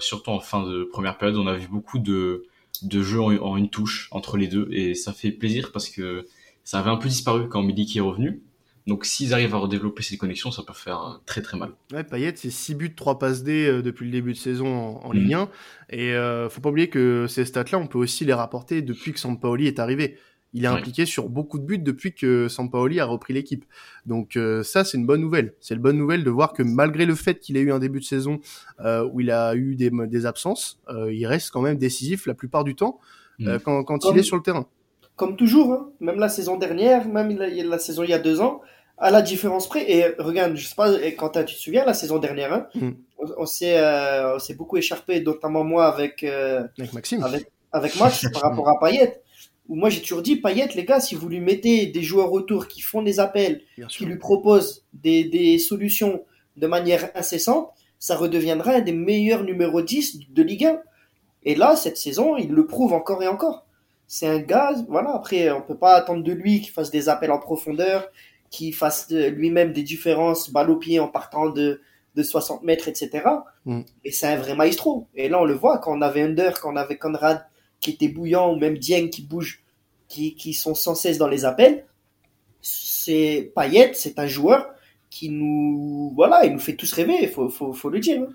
[0.00, 2.44] surtout en fin de première période, on a vu beaucoup de
[2.82, 6.26] de jeux en, en, une touche entre les deux et ça fait plaisir parce que
[6.64, 8.42] ça avait un peu disparu quand Milik est revenu
[8.90, 11.70] donc s'ils arrivent à redévelopper ces connexions, ça peut faire très très mal.
[11.92, 15.06] Ouais, Payet, c'est 6 buts, 3 passes D euh, depuis le début de saison en,
[15.06, 15.44] en Ligue 1.
[15.44, 15.48] Mm.
[15.90, 19.20] Et euh, faut pas oublier que ces stats-là, on peut aussi les rapporter depuis que
[19.20, 20.18] Sampaoli est arrivé.
[20.52, 23.64] Il est impliqué sur beaucoup de buts depuis que Sampaoli a repris l'équipe.
[24.04, 25.54] Donc euh, ça, c'est une bonne nouvelle.
[25.60, 28.00] C'est une bonne nouvelle de voir que malgré le fait qu'il ait eu un début
[28.00, 28.40] de saison
[28.80, 32.34] euh, où il a eu des, des absences, euh, il reste quand même décisif la
[32.34, 32.98] plupart du temps
[33.38, 33.58] mm.
[33.58, 34.66] quand, quand il est sur le terrain
[35.20, 35.90] comme toujours, hein.
[36.00, 38.62] même la saison dernière, même la, saison il y a deux ans,
[39.00, 39.90] à la différence près.
[39.90, 42.90] Et regarde, je sais pas, Quentin, tu te souviens, la saison dernière, hein, mm.
[43.18, 47.24] on, euh, on s'est beaucoup écharpé, notamment moi avec, euh, avec Maxime.
[47.24, 49.22] Avec, avec Max par rapport à Payet.
[49.68, 52.68] Où moi j'ai toujours dit, Payet, les gars, si vous lui mettez des joueurs autour
[52.68, 56.24] qui font des appels, qui lui proposent des, des solutions
[56.56, 60.80] de manière incessante, ça redeviendra un des meilleurs numéros 10 de Ligue 1.
[61.44, 63.64] Et là, cette saison, il le prouve encore et encore
[64.12, 67.30] c'est un gars, voilà, après, on peut pas attendre de lui qu'il fasse des appels
[67.30, 68.08] en profondeur,
[68.50, 71.80] qu'il fasse lui-même des différences balle au pied en partant de,
[72.16, 73.24] de 60 mètres, etc.
[73.64, 73.82] Mm.
[74.04, 75.06] Et c'est un vrai maestro.
[75.14, 77.46] Et là, on le voit, quand on avait Under, quand on avait Conrad
[77.80, 79.62] qui était bouillant, ou même Dieng qui bouge,
[80.08, 81.86] qui, qui sont sans cesse dans les appels,
[82.60, 84.70] c'est Payet, c'est un joueur
[85.08, 88.26] qui nous, voilà, il nous fait tous rêver, il faut, faut, faut le dire.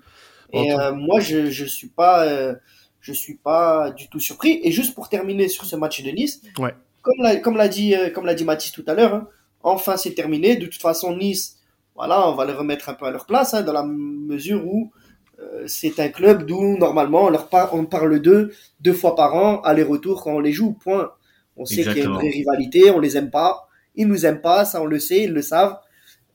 [0.52, 2.54] Et euh, moi, je, je suis pas, euh,
[3.00, 4.60] je suis pas du tout surpris.
[4.62, 6.74] Et juste pour terminer sur ce match de Nice, ouais.
[7.02, 9.28] comme l'a comme l'a dit euh, comme l'a dit Mathis tout à l'heure, hein,
[9.66, 10.56] enfin c'est terminé.
[10.56, 11.58] De toute façon Nice,
[11.94, 14.92] voilà, on va les remettre un peu à leur place hein, dans la mesure où
[15.40, 19.60] euh, c'est un club d'où normalement on leur on parle d'eux deux fois par an
[19.62, 20.72] aller-retour quand on les joue.
[20.72, 21.10] Point.
[21.56, 24.42] On sait qu'il y a une vraie rivalité, on les aime pas, ils nous aiment
[24.42, 25.78] pas, ça on le sait, ils le savent.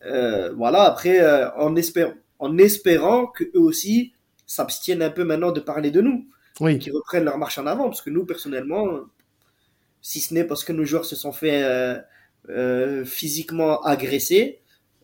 [0.05, 0.83] Euh, voilà.
[0.83, 4.13] Après, euh, en espérant en espérant que eux aussi
[4.47, 6.25] s'abstiennent un peu maintenant de parler de nous
[6.59, 6.79] oui.
[6.79, 7.83] qui reprennent leur marche en avant.
[7.83, 8.87] Parce que nous, personnellement,
[10.01, 11.61] si ce n'est parce que nos joueurs se sont fait
[12.49, 14.61] euh, euh, physiquement agresser,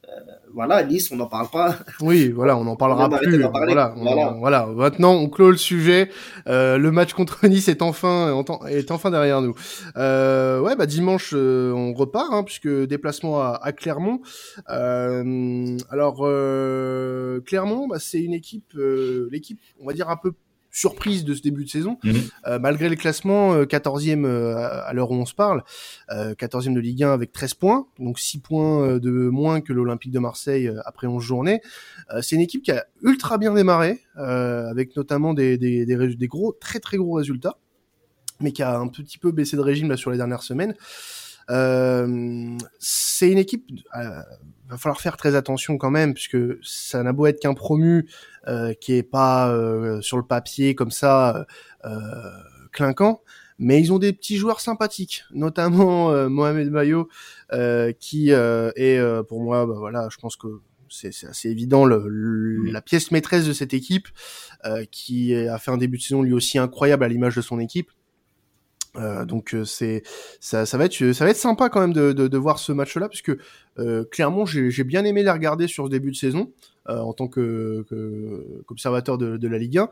[0.07, 0.21] euh,
[0.53, 1.75] voilà, Nice, on n'en parle pas.
[2.01, 3.43] Oui, voilà, on n'en parlera plus.
[3.43, 3.93] Voilà,
[4.39, 4.65] voilà.
[4.67, 6.09] Maintenant, on clôt le sujet.
[6.47, 9.53] Euh, le match contre Nice est enfin est enfin derrière nous.
[9.97, 14.21] Euh, ouais, bah dimanche, euh, on repart hein, puisque déplacement à, à Clermont.
[14.67, 16.25] alors
[17.45, 18.73] Clermont, bah, c'est une équipe,
[19.29, 20.31] l'équipe, on va dire un peu
[20.77, 21.97] surprise de ce début de saison.
[22.03, 22.15] Mhm.
[22.45, 25.63] Euh, malgré le classement, 14e euh, euh, à l'heure où on se parle,
[26.09, 30.19] 14e de Ligue 1 avec 13 points, donc 6 points de moins que l'Olympique de
[30.19, 31.61] Marseille après 11 journées.
[32.21, 36.79] c'est une équipe qui a ultra bien démarré, avec notamment des, des, des, gros, très
[36.79, 37.57] très gros résultats,
[38.39, 40.75] mais qui a un petit peu baissé de régime là sur les dernières semaines.
[42.79, 43.65] C'est une équipe,
[44.69, 48.07] va falloir faire très attention quand même, puisque ça n'a beau être qu'un promu
[48.47, 51.45] euh, qui est pas euh, sur le papier comme ça
[51.85, 51.89] euh,
[52.71, 53.21] clinquant,
[53.59, 57.09] mais ils ont des petits joueurs sympathiques, notamment Mohamed Bayo,
[57.99, 60.47] qui est pour moi, bah, voilà, je pense que
[60.89, 62.07] c'est assez évident le,
[62.71, 64.07] la pièce maîtresse de cette équipe,
[64.91, 67.91] qui a fait un début de saison lui aussi incroyable à l'image de son équipe.
[68.95, 70.03] Euh, donc euh, c'est
[70.39, 72.71] ça, ça va être ça va être sympa quand même de, de, de voir ce
[72.71, 73.31] match-là puisque
[73.79, 76.51] euh, clairement j'ai bien aimé les regarder sur ce début de saison
[76.89, 77.85] euh, en tant que,
[78.65, 79.89] qu'observateur de, de, la Ligue 1.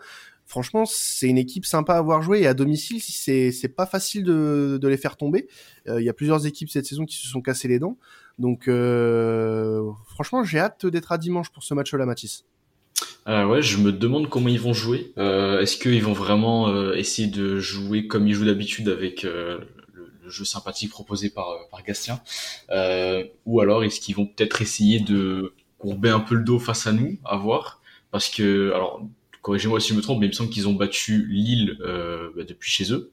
[0.48, 4.24] Franchement, c'est une équipe sympa à voir jouer et à domicile, c'est c'est pas facile
[4.24, 5.48] de, de les faire tomber.
[5.88, 7.98] Il y a plusieurs équipes cette saison qui se sont cassées les dents.
[8.38, 8.70] Donc
[10.08, 12.46] franchement, j'ai hâte d'être à dimanche pour ce match-là, Mathis.
[13.28, 15.12] Euh, ouais, je me demande comment ils vont jouer.
[15.18, 19.58] Euh, Est-ce qu'ils vont vraiment euh, essayer de jouer comme ils jouent d'habitude avec euh,
[19.94, 22.22] le, le, jeu sympathique proposé par, euh, par Gastien
[23.46, 26.92] Ou alors est-ce qu'ils vont peut-être essayer de courber un peu le dos face à
[26.92, 27.82] nous, à voir?
[28.12, 29.02] Parce que, alors,
[29.42, 31.78] corrigez-moi si je me trompe, mais il me semble qu'ils ont battu Lille
[32.36, 33.12] bah, depuis chez eux.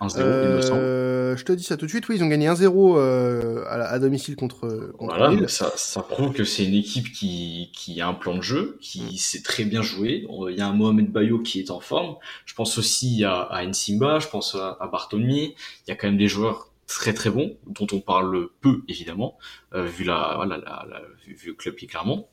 [0.00, 2.08] 1-0, euh, je te dis ça tout de suite.
[2.08, 5.48] Oui, ils ont gagné 1-0 euh, à, à, domicile contre, contre voilà.
[5.48, 9.02] Ça, ça prouve que c'est une équipe qui, qui a un plan de jeu, qui
[9.02, 9.16] mm.
[9.16, 10.26] sait très bien jouer.
[10.50, 12.16] Il y a un Mohamed Bayo qui est en forme.
[12.46, 15.28] Je pense aussi à, à Nsimba, je pense à, à Bartholomew.
[15.28, 15.54] Il
[15.88, 19.36] y a quand même des joueurs très très bon, dont on parle peu évidemment,
[19.74, 22.28] euh, vu la voilà la, la, vu, le club qui est clairement.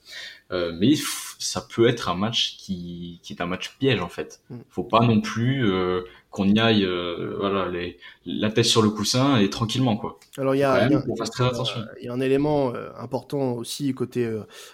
[0.52, 0.94] Euh, mais
[1.40, 4.42] ça peut être un match qui, qui est un match piège en fait.
[4.50, 4.60] Mm.
[4.70, 6.04] Faut pas non plus euh,
[6.36, 10.20] qu'on y aille, euh, voilà, les, la tête sur le coussin et tranquillement quoi.
[10.38, 10.90] Alors il y a,
[12.10, 14.30] un élément euh, important aussi côté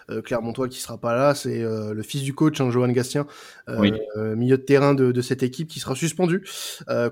[0.10, 3.28] euh, Clermontois qui sera pas là, c'est le fils du coach, hein, Johan Gastien,
[3.68, 6.44] milieu de terrain de, de, cette équipe qui sera suspendu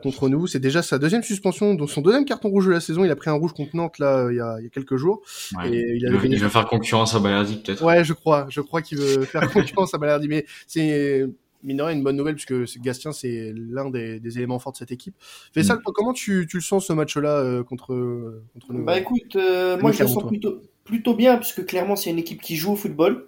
[0.01, 0.47] contre nous.
[0.47, 3.05] C'est déjà sa deuxième suspension, donc son deuxième carton rouge de la saison.
[3.05, 4.95] Il a pris un rouge contre Nantes là il y a, il y a quelques
[4.95, 5.21] jours.
[5.65, 7.83] Et il, il, veut, faire concurrence à Balerdi peut-être.
[7.83, 11.29] Ouais, je crois, je crois qu'il veut faire concurrence à Balerdi, mais c'est
[11.63, 15.15] mine une bonne nouvelle puisque Gastien c'est l'un des, des, éléments forts de cette équipe.
[15.53, 15.81] Faisal, mm.
[15.93, 19.91] comment tu, tu, le sens ce match-là euh, contre, contre nous Bah écoute, euh, moi
[19.91, 23.27] je le sens plutôt, plutôt bien puisque clairement c'est une équipe qui joue au football.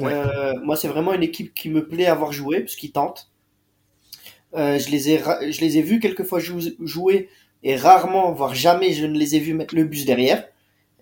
[0.00, 3.30] Euh, moi c'est vraiment une équipe qui me plaît avoir joué puisqu'ils tentent.
[4.54, 7.28] je les ai je les ai vus quelques fois jouer
[7.62, 10.44] et rarement voire jamais je ne les ai vus mettre le bus derrière.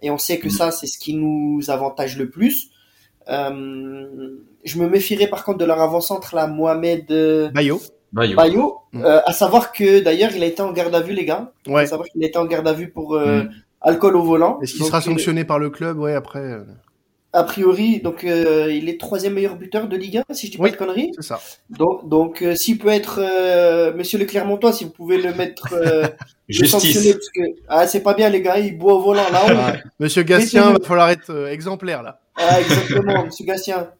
[0.04, 0.52] Et on sait que mm.
[0.52, 2.71] ça c'est ce qui nous avantage le plus.
[3.28, 7.80] Euh, je me méfierais par contre de leur avant-centre, là, Mohamed euh, Bayo.
[8.12, 8.78] Bayo.
[8.92, 9.04] Mm.
[9.04, 11.52] Euh, à savoir que d'ailleurs, il a été en garde à vue, les gars.
[11.66, 11.82] Ouais.
[11.82, 13.50] À savoir qu'il a été en garde à vue pour mm.
[13.80, 14.58] alcool au volant.
[14.60, 15.98] Est-ce qu'il sera sanctionné par le club?
[15.98, 16.58] Ouais, après.
[17.34, 20.68] A priori, donc il est troisième meilleur buteur de Ligue 1, si je dis pas
[20.68, 21.12] de conneries.
[21.14, 21.40] C'est ça.
[21.70, 23.20] Donc, donc s'il peut être
[23.96, 25.74] Monsieur le Clermontois, si vous pouvez le mettre
[26.50, 27.14] Justice.
[27.14, 29.76] Parce que, ah, c'est pas bien, les gars, il boit au volant là.
[29.98, 32.21] Monsieur Gastien, va falloir être exemplaire là.
[32.36, 33.92] Ah, exactement, Monsieur Gatien.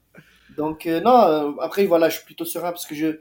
[0.57, 3.19] Donc euh, non, euh, après voilà, je suis plutôt serein parce que je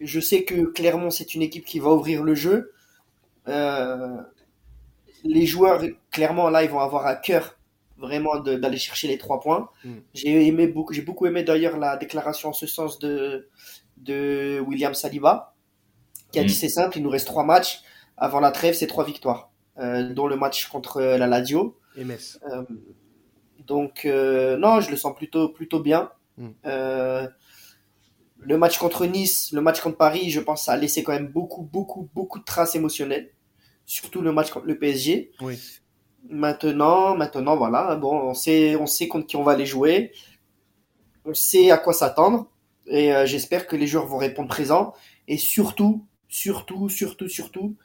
[0.00, 2.72] je sais que Clermont c'est une équipe qui va ouvrir le jeu.
[3.48, 4.16] Euh,
[5.24, 7.58] les joueurs clairement là ils vont avoir à cœur
[7.96, 9.70] vraiment d'aller chercher les trois points.
[9.84, 9.94] Mm.
[10.12, 13.48] J'ai aimé beaucoup, j'ai beaucoup aimé d'ailleurs la déclaration en ce sens de
[13.96, 15.54] de William Saliba
[16.32, 16.56] qui a dit mm.
[16.56, 17.80] c'est simple, il nous reste trois matchs
[18.18, 21.78] avant la trêve, c'est trois victoires, dont le match contre la Lazio.
[21.98, 22.38] Et Metz.
[23.66, 26.10] Donc euh, non, je le sens plutôt plutôt bien.
[26.38, 26.50] Hmm.
[26.66, 27.26] Euh,
[28.38, 31.28] le match contre Nice, le match contre Paris, je pense, ça a laissé quand même
[31.28, 33.30] beaucoup beaucoup beaucoup de traces émotionnelles.
[33.84, 35.32] Surtout le match contre le PSG.
[35.40, 35.58] Oui.
[36.28, 40.10] Maintenant, maintenant, voilà, bon, on sait, on sait contre qui on va aller jouer,
[41.24, 42.50] on sait à quoi s'attendre,
[42.88, 44.92] et euh, j'espère que les joueurs vont répondre présent,
[45.28, 47.76] et surtout, surtout, surtout, surtout,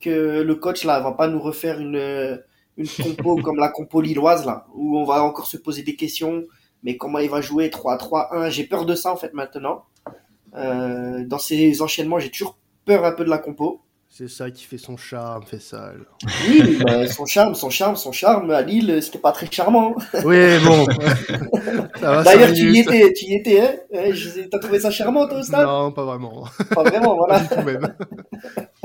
[0.00, 2.42] que le coach là va pas nous refaire une
[2.76, 6.44] une compo comme la compo lilloise là, où on va encore se poser des questions.
[6.82, 9.84] Mais comment il va jouer 3-3-1 J'ai peur de ça en fait maintenant.
[10.54, 13.80] Euh, dans ces enchaînements, j'ai toujours peur un peu de la compo.
[14.16, 15.92] C'est ça qui fait son charme, fait ça.
[16.48, 18.50] Oui, bah, son charme, son charme, son charme.
[18.52, 19.96] À Lille, c'était pas très charmant.
[20.24, 20.86] Oui, bon.
[22.00, 23.72] D'ailleurs, tu y étais, tu y étais, hein
[24.52, 25.66] T'as trouvé ça charmant, toi, au stade?
[25.66, 26.44] Non, pas vraiment.
[26.72, 27.42] Pas vraiment, voilà.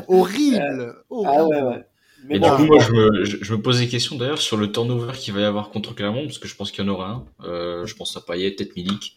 [0.07, 0.95] Horrible.
[1.11, 1.27] Horrible.
[1.27, 1.85] Ah ouais, ouais.
[2.25, 5.13] Mais du coup, moi, je me, je, me pose des questions d'ailleurs sur le turnover
[5.13, 7.25] qu'il va y avoir contre Clermont, parce que je pense qu'il y en aura un.
[7.45, 9.15] Euh, je pense à Payet, peut-être Milik.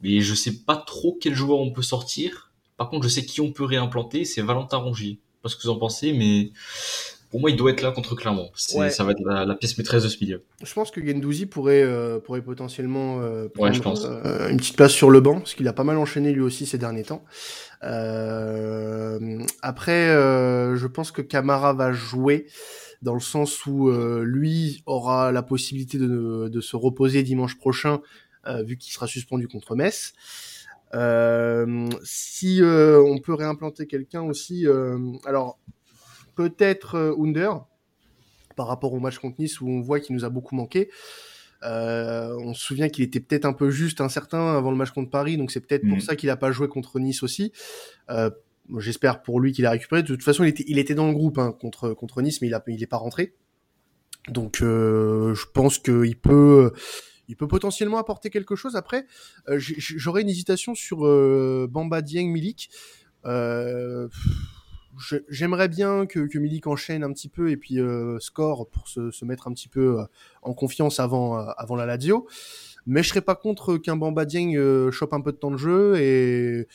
[0.00, 2.50] Mais je sais pas trop quel joueur on peut sortir.
[2.76, 5.18] Par contre, je sais qui on peut réimplanter, c'est Valentin Rongier.
[5.42, 6.52] Pas ce que vous en pensez, mais
[7.34, 8.48] pour moi, il doit être là contre Clermont.
[8.54, 10.44] Ça va être la, pièce maîtresse de ce milieu.
[10.62, 14.04] Je pense que Gendouzi pourrait, euh, pourrait potentiellement euh, prendre pense.
[14.04, 16.64] Euh, une petite place sur le banc, parce qu'il a pas mal enchaîné lui aussi
[16.64, 17.24] ces derniers temps.
[17.82, 22.46] Euh, après, euh, je pense que Camara va jouer
[23.02, 28.00] dans le sens où euh, lui aura la possibilité de, de, se reposer dimanche prochain,
[28.64, 30.12] vu qu'il sera suspendu contre Metz.
[32.04, 34.68] si on peut réimplanter quelqu'un aussi,
[35.24, 35.58] alors
[36.34, 37.66] peut-être Under
[38.56, 40.90] par rapport au match contre Nice où on voit qu'il nous a beaucoup manqué.
[41.62, 45.10] Euh, on se souvient qu'il était peut-être un peu juste incertain avant le match contre
[45.10, 46.00] Paris, donc c'est peut-être pour mm.
[46.00, 47.52] ça qu'il a pas joué contre Nice aussi.
[48.10, 48.30] Euh,
[48.78, 50.02] J'espère pour lui qu'il a récupéré.
[50.02, 52.48] De toute façon, il était, il était dans le groupe hein, contre contre Nice, mais
[52.48, 53.34] il a, il est pas rentré.
[54.28, 56.72] Donc, euh, je pense qu'il peut,
[57.28, 58.74] il peut potentiellement apporter quelque chose.
[58.74, 59.06] Après,
[59.48, 62.70] euh, j'aurais une hésitation sur euh, Bamba Dieng Milik.
[63.26, 64.08] Euh,
[65.28, 69.10] j'aimerais bien que, que Milik enchaîne un petit peu et puis euh, score pour se,
[69.10, 70.04] se, mettre un petit peu euh,
[70.42, 72.26] en confiance avant, euh, avant la Lazio.
[72.86, 75.96] Mais je serais pas contre qu'un Bamba Dieng chope un peu de temps de jeu
[75.96, 76.68] et,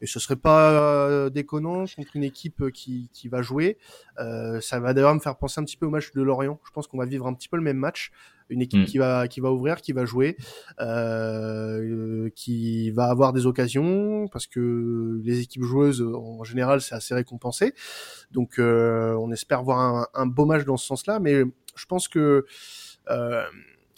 [0.00, 3.76] et ce serait pas déconnant contre une équipe qui, qui va jouer.
[4.16, 6.60] ça va d'ailleurs me faire penser un petit peu au match de Lorient.
[6.64, 8.12] Je pense qu'on va vivre un petit peu le même match
[8.48, 8.84] une équipe mm.
[8.84, 10.36] qui va qui va ouvrir, qui va jouer,
[10.80, 17.14] euh, qui va avoir des occasions parce que les équipes joueuses en général c'est assez
[17.14, 17.74] récompensé.
[18.30, 21.44] Donc euh, on espère voir un, un, beau match dans ce sens-là, mais
[21.76, 22.44] je pense que
[23.10, 23.44] euh,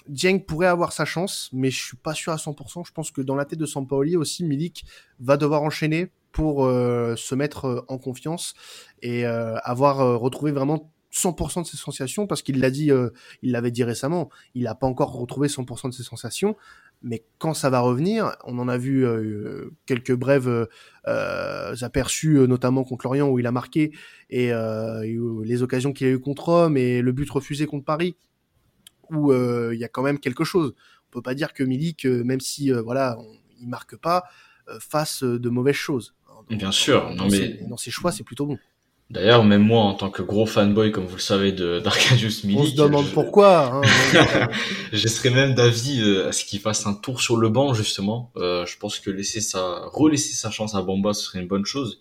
[0.09, 2.86] Dieng pourrait avoir sa chance, mais je suis pas sûr à 100%.
[2.86, 4.84] Je pense que dans la tête de Sampaoli aussi, Milik
[5.20, 8.55] va devoir enchaîner pour euh, se mettre en confiance
[9.03, 13.11] et euh, avoir retrouvé vraiment 100% de ses sensations parce qu'il l'a dit, euh,
[13.42, 16.56] il l'avait dit récemment, il n'a pas encore retrouvé 100% de ses sensations,
[17.02, 20.68] mais quand ça va revenir, on en a vu euh, quelques brèves
[21.06, 23.92] euh, aperçus, notamment contre Lorient où il a marqué
[24.30, 28.16] et, les occasions qu'il a eu contre Rome et le but refusé contre Paris
[29.11, 30.74] où il y a quand même quelque chose.
[31.09, 33.16] On peut pas dire que Milik, même si voilà,
[33.61, 34.24] il marque pas,
[34.80, 36.14] fasse de mauvaises choses.
[36.50, 38.59] Bien sûr, non mais dans ses choix, c'est plutôt bon.
[39.11, 42.61] D'ailleurs, même moi, en tant que gros fanboy, comme vous le savez, de d'Arcadius Milik,
[42.61, 43.72] on se demande pourquoi.
[43.72, 43.82] Hein,
[44.92, 48.30] je serais même d'avis euh, à ce qu'il fasse un tour sur le banc justement.
[48.36, 51.64] Euh, je pense que laisser sa, relaisser sa chance à Bamba, ce serait une bonne
[51.64, 52.00] chose.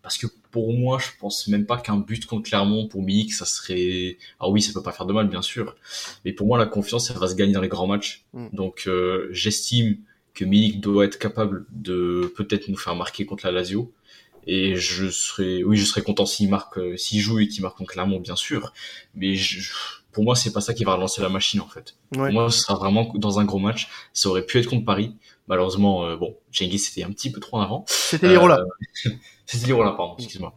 [0.00, 3.46] Parce que pour moi, je pense même pas qu'un but contre Clermont pour Milik, ça
[3.46, 4.18] serait.
[4.38, 5.74] Ah oui, ça peut pas faire de mal, bien sûr.
[6.24, 8.24] Mais pour moi, la confiance, elle va se gagner dans les grands matchs.
[8.32, 8.48] Mm.
[8.52, 9.96] Donc, euh, j'estime
[10.34, 13.92] que Milik doit être capable de peut-être nous faire marquer contre la Lazio
[14.46, 17.78] et je serais oui je serais content s'il marque euh, s'il joue et qu'il marque
[17.78, 18.72] donc Clermont bien sûr.
[19.14, 19.72] Mais je,
[20.12, 21.96] pour moi c'est pas ça qui va relancer la machine en fait.
[22.10, 23.88] Pour moi ce sera vraiment dans un gros match.
[24.12, 25.16] Ça aurait pu être contre Paris.
[25.48, 27.84] Malheureusement euh, bon Cengiz c'était un petit peu trop en avant.
[27.88, 29.10] C'était l'Irola euh,
[29.46, 30.54] c'était l'Irola pardon excuse-moi.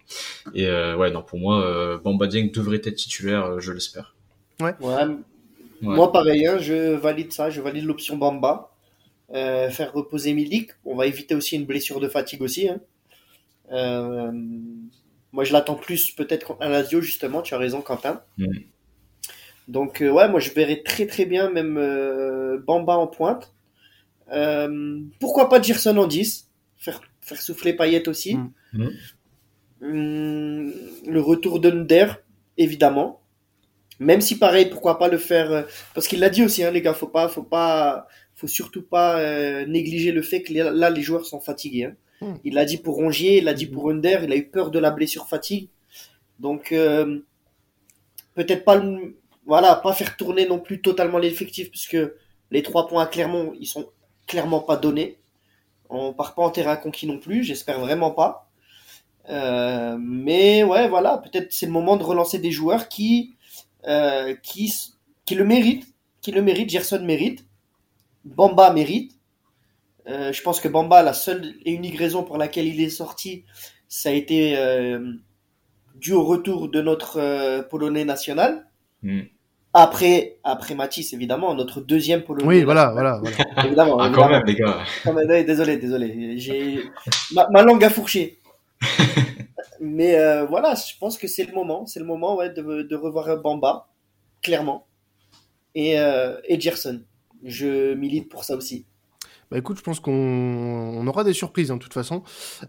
[0.53, 4.15] Et euh, ouais non pour moi euh, Bamba Dieng devrait être titulaire je l'espère.
[4.59, 4.73] Ouais.
[4.79, 5.03] ouais.
[5.81, 8.71] moi pareil hein, je valide ça je valide l'option Bamba.
[9.33, 10.71] Faire reposer Milik.
[10.85, 12.79] On va éviter aussi une blessure de fatigue aussi hein.
[13.71, 14.31] Euh,
[15.31, 17.41] moi, je l'attends plus peut-être à Lazio, justement.
[17.41, 18.21] Tu as raison, Quentin.
[19.67, 23.53] Donc, euh, ouais, moi, je verrais très très bien même euh, Bamba en pointe.
[25.19, 28.37] pourquoi pas Gerson en 10 faire, faire souffler Payet aussi.
[28.73, 28.89] Mm.
[29.79, 30.71] Mm.
[31.05, 32.23] le retour de Nder,
[32.57, 33.21] évidemment.
[33.99, 36.93] Même si pareil, pourquoi pas le faire Parce qu'il l'a dit aussi, hein, les gars,
[36.93, 39.19] faut pas, faut pas, faut surtout pas
[39.65, 41.85] négliger le fait que là, les joueurs sont fatigués.
[41.85, 41.95] Hein.
[42.21, 42.35] Hmm.
[42.43, 44.79] Il l'a dit pour Rongier, il l'a dit pour Under, il a eu peur de
[44.79, 45.69] la blessure fatigue.
[46.39, 47.19] Donc euh,
[48.35, 48.81] peut-être pas
[49.45, 51.97] voilà, pas faire tourner non plus totalement l'effectif puisque
[52.51, 53.89] les trois points à Clermont, ils sont
[54.25, 55.19] clairement pas donnés.
[55.89, 58.49] On part pas en terrain conquis non plus, j'espère vraiment pas.
[59.29, 63.35] Euh, mais ouais, voilà, peut-être c'est le moment de relancer des joueurs qui
[63.87, 64.73] euh, qui
[65.25, 65.87] qui le méritent,
[66.21, 66.69] qui le méritent.
[66.69, 67.45] Gerson mérite,
[68.25, 69.16] Bamba mérite.
[70.07, 73.43] Euh, je pense que Bamba, la seule et unique raison pour laquelle il est sorti,
[73.89, 75.13] ça a été euh,
[75.95, 78.67] dû au retour de notre euh, Polonais national.
[79.03, 79.21] Hmm.
[79.73, 82.47] Après, après Matisse, évidemment, notre deuxième Polonais.
[82.47, 83.65] Oui, voilà, voilà, voilà.
[83.65, 84.79] évidemment, ah, quand même, les gars.
[85.43, 86.37] désolé, désolé.
[86.37, 86.79] J'ai
[87.33, 88.39] ma, langue a fourché.
[89.79, 93.37] Mais voilà, je pense que c'est le moment, c'est le moment ouais, de, de revoir
[93.39, 93.87] Bamba,
[94.41, 94.87] clairement,
[95.75, 97.01] et, et Gerson.
[97.43, 98.87] Je milite pour ça aussi.
[99.49, 102.21] Bah écoute, je pense qu'on aura des surprises, en hein, toute façon.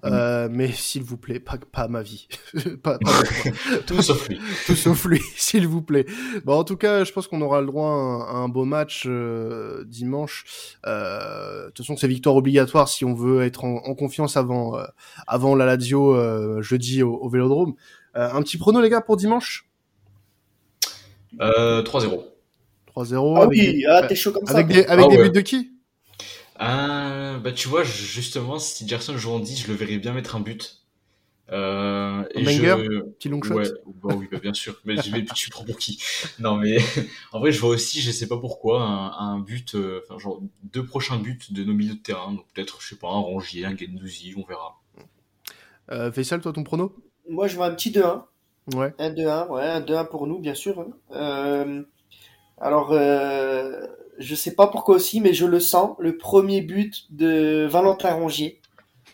[0.04, 2.28] Euh, mais s'il vous plaît, pas, pas ma vie.
[2.84, 2.98] pas,
[3.86, 4.38] Tout sauf lui.
[4.66, 6.06] Tout sauf lui, s'il vous plaît.
[6.44, 7.90] Bon, en tout cas, je pense qu'on aura le droit
[8.28, 10.44] à un, beau match euh, dimanche.
[10.86, 14.84] Euh, de toute façon, c'est victoire obligatoire si on veut être en, confiance avant, euh,
[15.26, 17.74] avant la Lazio euh, jeudi au, au Vélodrome.
[18.14, 19.68] un petit prono, les gars, pour dimanche?
[21.40, 22.22] 3-0.
[22.94, 23.34] 3-0.
[23.36, 24.54] Ah oui, ah, t'es chaud comme ça.
[24.54, 25.72] Avec des, avec ah des buts de qui?
[26.58, 30.36] Ah, bah tu vois, justement, si Gerson joue en 10, je le verrais bien mettre
[30.36, 30.82] un but.
[31.50, 33.00] Euh, et je...
[33.12, 33.54] petit long shot.
[33.54, 33.68] Ouais,
[34.02, 34.78] bah oui, bah bien sûr.
[34.84, 36.02] Mais je vais, tu prends pour qui?
[36.38, 36.76] Non, mais
[37.32, 40.42] en vrai, je vois aussi, je sais pas pourquoi, un, un but, euh, enfin genre
[40.64, 42.32] deux prochains buts de nos milieux de terrain.
[42.32, 44.78] Donc peut-être, je sais pas, un Rongier, un Gendouzi, on verra.
[45.90, 46.94] Euh, Faisal, toi, ton prono?
[47.28, 48.24] Moi, je vois un petit 2-1.
[48.74, 48.92] Ouais.
[48.98, 50.80] Un 2-1, ouais, un 2-1 pour nous, bien sûr.
[50.80, 50.88] Hein.
[51.12, 51.82] Euh,
[52.60, 53.86] alors, euh,
[54.18, 55.96] je sais pas pourquoi aussi, mais je le sens.
[55.98, 58.60] Le premier but de Valentin Rongier,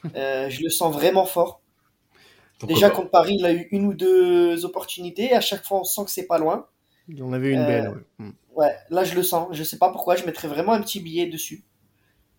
[0.17, 1.61] euh, je le sens vraiment fort.
[2.63, 5.35] Déjà contre Paris, il a eu une ou deux opportunités.
[5.35, 6.67] À chaque fois, on sent que c'est pas loin.
[7.09, 7.89] Il en avait une euh, belle.
[7.89, 8.27] Ouais.
[8.27, 8.31] Hmm.
[8.57, 8.75] ouais.
[8.89, 9.49] là je le sens.
[9.53, 10.17] Je sais pas pourquoi.
[10.17, 11.65] Je mettrais vraiment un petit billet dessus.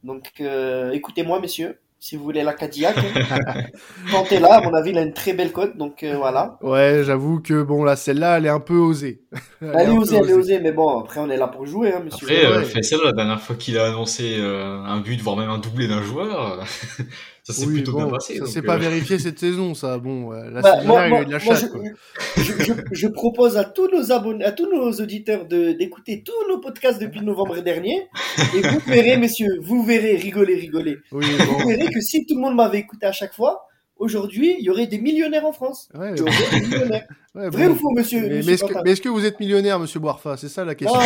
[0.03, 2.95] Donc, euh, écoutez-moi, messieurs si vous voulez la Cadillac.
[4.11, 6.57] Tentez là, à mon avis, il a une très belle cote, donc euh, voilà.
[6.61, 9.21] Ouais, j'avoue que bon, là, celle-là, elle est un peu osée.
[9.61, 12.01] Elle, est, osée, elle est osée, mais bon, après, on est là pour jouer, hein,
[12.03, 12.27] monsieur.
[12.27, 15.57] Après, euh, Faisal, la dernière fois qu'il a annoncé euh, un but, voire même un
[15.57, 16.63] doublé d'un joueur,
[17.45, 18.39] ça s'est plutôt bien passé.
[18.39, 19.99] Ça s'est pas vérifié cette saison, ça.
[19.99, 21.71] Bon, là, bah, moi, il a eu de la chatte.
[22.37, 26.47] Je, je, je, propose à tous nos abonnés, à tous nos auditeurs de d'écouter tous
[26.49, 28.07] nos podcasts depuis novembre dernier,
[28.55, 30.97] et vous verrez, messieurs, vous verrez, rigoler, rigoler.
[31.11, 31.59] Oui, bon.
[31.59, 33.67] Vous verrez que si tout le monde m'avait écouté à chaque fois,
[33.97, 35.89] aujourd'hui, il y aurait des millionnaires en France.
[35.93, 37.07] Ouais, des millionnaires.
[37.33, 38.53] Vrai ou faux, monsieur Mais, mais
[38.91, 40.37] est-ce que, vous êtes millionnaire, monsieur Boirfa?
[40.37, 40.99] C'est ça la question.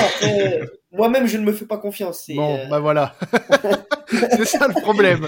[0.91, 2.29] Moi-même, je ne me fais pas confiance.
[2.35, 2.67] Bon, euh...
[2.69, 3.15] bah voilà.
[4.09, 5.27] c'est ça le problème.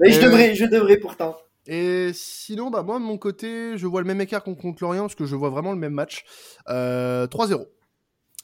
[0.00, 1.36] Mais je, devrais, je devrais pourtant.
[1.66, 5.02] Et sinon, bah moi de mon côté, je vois le même écart qu'on contre Lorient
[5.02, 6.24] parce que je vois vraiment le même match.
[6.68, 7.66] Euh, 3-0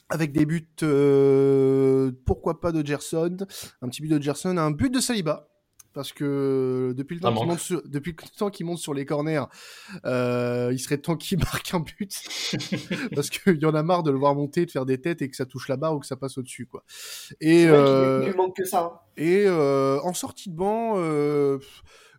[0.09, 3.37] avec des buts, euh, pourquoi pas de Gerson,
[3.81, 5.49] un petit but de Gerson, un but de Saliba,
[5.97, 9.03] parce que depuis le temps qu'il monte sur, depuis le temps qu'il monte sur les
[9.03, 9.45] corners,
[10.05, 12.13] euh, il serait temps qu'il marque un but,
[13.15, 15.29] parce qu'il y en a marre de le voir monter, de faire des têtes et
[15.31, 16.83] que ça touche la barre ou que ça passe au-dessus, quoi.
[17.41, 18.81] Et euh, il lui manque que ça.
[18.81, 18.99] Hein.
[19.17, 21.57] Et euh, en sortie de banc, euh,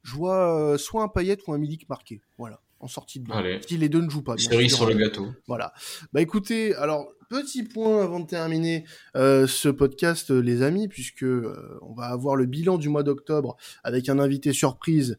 [0.03, 3.43] je vois soit un Payet ou un Milik marqué, voilà en sortie de banc.
[3.67, 4.37] Si les deux ne jouent pas.
[4.37, 5.29] Cerise sur le gâteau.
[5.47, 5.73] Voilà.
[6.13, 8.85] Bah écoutez, alors petit point avant de terminer
[9.17, 13.03] euh, ce podcast, euh, les amis, puisque euh, on va avoir le bilan du mois
[13.03, 15.19] d'octobre avec un invité surprise.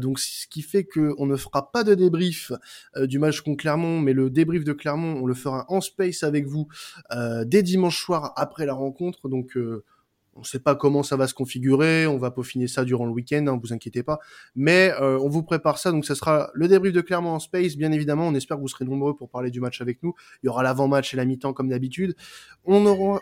[0.00, 2.52] donc, ce qui fait que on ne fera pas de débrief
[2.96, 6.46] du match contre Clermont, mais le débrief de Clermont, on le fera en space avec
[6.46, 6.68] vous
[7.46, 9.28] dès dimanche soir après la rencontre.
[9.28, 9.56] Donc
[10.36, 13.12] on ne sait pas comment ça va se configurer, on va peaufiner ça durant le
[13.12, 14.18] week-end, hein, vous inquiétez pas.
[14.56, 17.76] Mais euh, on vous prépare ça, donc ça sera le débrief de Clermont en space,
[17.76, 18.26] bien évidemment.
[18.26, 20.14] On espère que vous serez nombreux pour parler du match avec nous.
[20.42, 22.16] Il y aura l'avant-match et la mi-temps comme d'habitude.
[22.64, 23.20] On aura,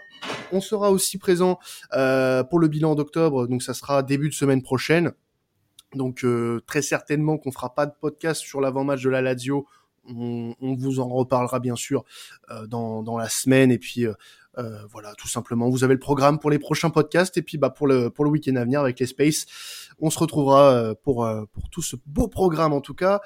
[0.53, 1.59] on sera aussi présent
[1.93, 5.13] euh, pour le bilan d'octobre, donc ça sera début de semaine prochaine.
[5.95, 9.67] Donc euh, très certainement qu'on fera pas de podcast sur l'avant-match de la Lazio.
[10.09, 12.03] On, on, vous en reparlera bien sûr
[12.67, 14.15] dans, dans la semaine et puis euh,
[14.91, 15.71] voilà, tout simplement.
[15.71, 18.31] Vous avez le programme pour les prochains podcasts et puis bah pour le pour le
[18.31, 19.47] week-end à venir avec les Space,
[19.99, 23.21] on se retrouvera euh, pour euh, pour tout ce beau programme en tout cas.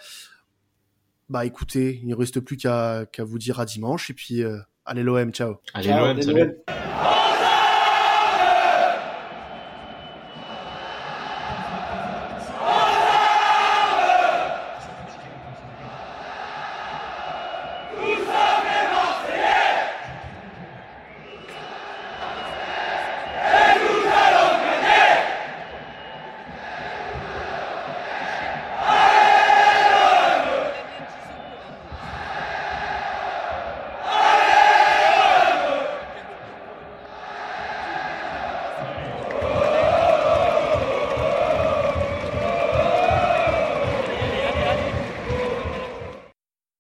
[1.29, 4.43] Bah écoutez, il ne reste plus qu'à qu'à vous dire à dimanche et puis
[4.85, 5.57] allez l'OM, ciao.
[5.75, 6.55] Allez l'OM, salut.